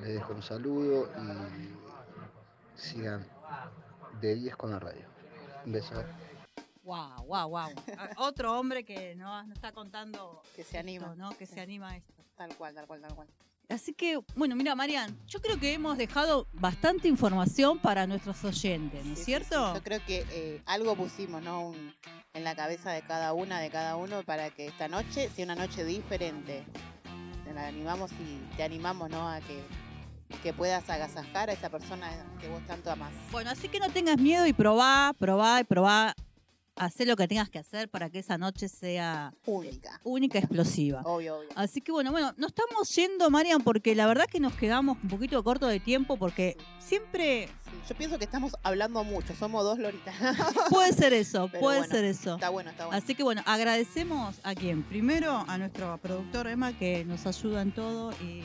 Le 0.00 0.14
dejo 0.14 0.32
un 0.32 0.42
saludo 0.42 1.08
y 1.56 2.78
sigan 2.78 3.26
de 4.20 4.34
10 4.34 4.56
con 4.56 4.70
la 4.70 4.80
radio. 4.80 5.06
Un 5.64 5.72
beso. 5.72 5.94
Wow, 6.82 7.24
wow, 7.26 7.48
wow. 7.48 7.70
Otro 8.18 8.58
hombre 8.58 8.84
que 8.84 9.14
no, 9.14 9.42
no 9.44 9.54
está 9.54 9.72
contando 9.72 10.42
que 10.54 10.64
se 10.64 10.78
anima, 10.78 11.14
¿no? 11.16 11.30
Que 11.30 11.46
se 11.46 11.60
anima 11.60 11.90
a 11.90 11.96
esto. 11.96 12.23
Tal 12.36 12.54
cual, 12.56 12.74
tal 12.74 12.86
cual, 12.86 13.00
tal 13.00 13.14
cual. 13.14 13.28
Así 13.68 13.94
que, 13.94 14.20
bueno, 14.36 14.56
mira, 14.56 14.74
Marian, 14.74 15.16
yo 15.26 15.40
creo 15.40 15.58
que 15.58 15.72
hemos 15.72 15.96
dejado 15.96 16.46
bastante 16.52 17.08
información 17.08 17.78
para 17.78 18.06
nuestros 18.06 18.44
oyentes, 18.44 19.04
¿no 19.04 19.14
es 19.14 19.24
cierto? 19.24 19.74
Yo 19.74 19.82
creo 19.82 20.04
que 20.04 20.26
eh, 20.30 20.62
algo 20.66 20.94
pusimos, 20.96 21.42
¿no? 21.42 21.72
en 22.34 22.42
la 22.42 22.56
cabeza 22.56 22.90
de 22.90 23.02
cada 23.02 23.32
una, 23.32 23.60
de 23.60 23.70
cada 23.70 23.96
uno, 23.96 24.22
para 24.24 24.50
que 24.50 24.66
esta 24.66 24.88
noche 24.88 25.30
sea 25.30 25.44
una 25.44 25.54
noche 25.54 25.84
diferente. 25.84 26.64
Te 27.44 27.58
animamos 27.60 28.10
y 28.12 28.56
te 28.56 28.64
animamos, 28.64 29.08
¿no? 29.08 29.28
A 29.28 29.40
que, 29.40 29.62
que 30.42 30.52
puedas 30.52 30.90
agasajar 30.90 31.48
a 31.48 31.52
esa 31.52 31.70
persona 31.70 32.10
que 32.40 32.48
vos 32.48 32.60
tanto 32.66 32.90
amás. 32.90 33.12
Bueno, 33.30 33.50
así 33.50 33.68
que 33.68 33.78
no 33.78 33.88
tengas 33.88 34.18
miedo 34.18 34.46
y 34.48 34.52
probá, 34.52 35.14
probá 35.16 35.60
y 35.60 35.64
probá 35.64 36.14
hacer 36.76 37.06
lo 37.06 37.16
que 37.16 37.28
tengas 37.28 37.48
que 37.48 37.58
hacer 37.58 37.88
para 37.88 38.10
que 38.10 38.18
esa 38.18 38.38
noche 38.38 38.68
sea 38.68 39.32
única, 39.46 40.00
única, 40.04 40.38
explosiva. 40.38 41.02
Obvio, 41.04 41.38
obvio. 41.38 41.48
Así 41.54 41.80
que 41.80 41.92
bueno, 41.92 42.10
bueno, 42.10 42.34
nos 42.36 42.48
estamos 42.48 42.94
yendo, 42.94 43.30
Marian, 43.30 43.62
porque 43.62 43.94
la 43.94 44.06
verdad 44.06 44.26
que 44.26 44.40
nos 44.40 44.54
quedamos 44.54 44.98
un 45.02 45.08
poquito 45.08 45.42
corto 45.44 45.66
de 45.66 45.80
tiempo 45.80 46.16
porque 46.16 46.56
siempre. 46.78 47.48
yo 47.88 47.94
pienso 47.96 48.18
que 48.18 48.24
estamos 48.24 48.56
hablando 48.62 49.04
mucho, 49.04 49.34
somos 49.34 49.62
dos 49.64 49.78
loritas. 49.78 50.14
puede 50.70 50.92
ser 50.92 51.12
eso, 51.12 51.48
puede 51.48 51.86
ser 51.86 52.04
eso. 52.04 52.34
Está 52.34 52.48
bueno, 52.50 52.70
está 52.70 52.86
bueno. 52.86 52.98
Así 52.98 53.14
que 53.14 53.22
bueno, 53.22 53.42
agradecemos 53.46 54.36
a 54.42 54.54
quien. 54.54 54.82
Primero 54.82 55.44
a 55.46 55.58
nuestro 55.58 55.98
productor 55.98 56.46
Emma 56.46 56.76
que 56.76 57.04
nos 57.04 57.26
ayuda 57.26 57.62
en 57.62 57.72
todo 57.72 58.12
y 58.22 58.42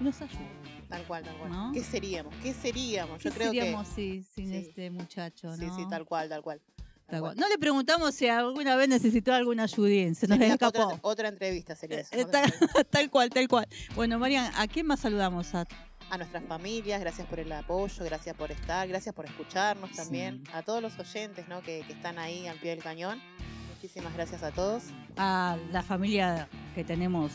nos 0.00 0.20
ayuda. 0.20 0.40
Tal 0.88 1.02
cual, 1.04 1.24
tal 1.24 1.36
cual. 1.36 1.72
¿Qué 1.72 1.82
seríamos? 1.82 2.34
¿Qué 2.42 2.54
seríamos? 2.54 3.22
Yo 3.22 3.32
creo 3.32 3.50
seríamos, 3.50 3.88
que... 3.88 4.22
sin 4.34 4.52
este 4.52 4.90
muchacho, 4.90 5.48
¿no? 5.48 5.56
Sí, 5.56 5.68
sí, 5.76 5.84
tal 5.90 6.04
cual, 6.06 6.28
tal 6.28 6.42
cual. 6.42 6.60
No 7.08 7.48
le 7.48 7.58
preguntamos 7.58 8.14
si 8.14 8.26
alguna 8.26 8.74
vez 8.74 8.88
necesitó 8.88 9.32
alguna 9.32 9.64
ayudín, 9.64 10.14
se 10.14 10.26
nos 10.26 10.40
escapó. 10.40 10.98
Otra, 11.02 11.28
entrevista 11.28 11.76
sería 11.76 12.00
eso. 12.00 12.10
Eh, 12.12 12.24
tal, 12.90 13.10
cual, 13.10 13.30
tal 13.30 13.46
cual. 13.46 13.68
Bueno, 13.94 14.18
Marian, 14.18 14.52
¿a 14.56 14.66
quién 14.66 14.86
más 14.86 15.00
saludamos? 15.00 15.54
A, 15.54 15.66
a 16.10 16.16
nuestras 16.18 16.44
familias, 16.44 17.00
gracias 17.00 17.28
por 17.28 17.38
el 17.38 17.52
apoyo, 17.52 18.04
gracias 18.04 18.36
por 18.36 18.50
estar, 18.50 18.88
gracias 18.88 19.14
por 19.14 19.24
escucharnos 19.24 19.92
también. 19.92 20.42
A 20.52 20.62
todos 20.62 20.82
los 20.82 20.98
oyentes 20.98 21.46
¿no? 21.48 21.62
que, 21.62 21.84
que 21.86 21.92
están 21.92 22.18
ahí 22.18 22.48
al 22.48 22.58
pie 22.58 22.70
del 22.70 22.82
cañón. 22.82 23.20
Muchísimas 23.74 24.12
gracias 24.14 24.42
a 24.42 24.50
todos. 24.50 24.84
A 25.16 25.56
la 25.70 25.82
familia 25.82 26.48
que 26.74 26.82
tenemos 26.82 27.30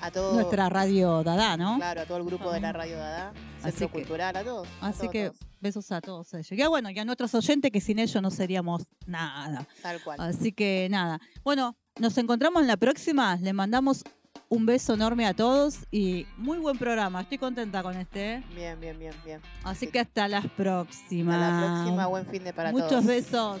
a 0.00 0.10
todo, 0.10 0.34
nuestra 0.34 0.68
radio 0.68 1.22
Dada, 1.22 1.56
¿no? 1.56 1.76
Claro, 1.76 2.00
a 2.02 2.06
todo 2.06 2.18
el 2.18 2.24
grupo 2.24 2.52
de 2.52 2.60
la 2.60 2.72
radio 2.72 2.96
Dada, 2.96 3.32
Centro 3.62 3.90
Cultural, 3.90 4.36
a 4.36 4.44
todos. 4.44 4.68
Así 4.80 5.08
que 5.08 5.32
besos 5.60 5.90
a 5.92 6.00
todos 6.00 6.32
ellos. 6.34 6.52
Y 6.52 6.66
bueno, 6.66 6.90
y 6.90 6.98
a 6.98 7.04
nuestros 7.04 7.34
oyentes 7.34 7.70
que 7.70 7.80
sin 7.80 7.98
ellos 7.98 8.22
no 8.22 8.30
seríamos 8.30 8.86
nada. 9.06 9.66
Tal 9.82 10.02
cual. 10.02 10.20
Así 10.20 10.52
que 10.52 10.88
nada. 10.90 11.20
Bueno, 11.44 11.76
nos 11.98 12.16
encontramos 12.18 12.62
en 12.62 12.68
la 12.68 12.76
próxima. 12.76 13.36
Le 13.36 13.52
mandamos 13.52 14.04
un 14.48 14.66
beso 14.66 14.94
enorme 14.94 15.26
a 15.26 15.34
todos 15.34 15.86
y 15.90 16.26
muy 16.36 16.58
buen 16.58 16.78
programa. 16.78 17.20
Estoy 17.22 17.38
contenta 17.38 17.82
con 17.82 17.96
este. 17.96 18.34
¿eh? 18.34 18.44
Bien, 18.54 18.80
bien, 18.80 18.98
bien, 18.98 19.14
bien. 19.24 19.40
Así 19.64 19.86
que 19.86 20.00
hasta 20.00 20.28
las 20.28 20.46
próximas. 20.46 21.36
Hasta 21.36 21.60
la 21.60 21.74
próxima, 21.74 22.06
buen 22.06 22.26
fin 22.26 22.44
de 22.44 22.52
para 22.52 22.72
todos. 22.72 22.84
Muchos 22.84 23.04
besos. 23.04 23.60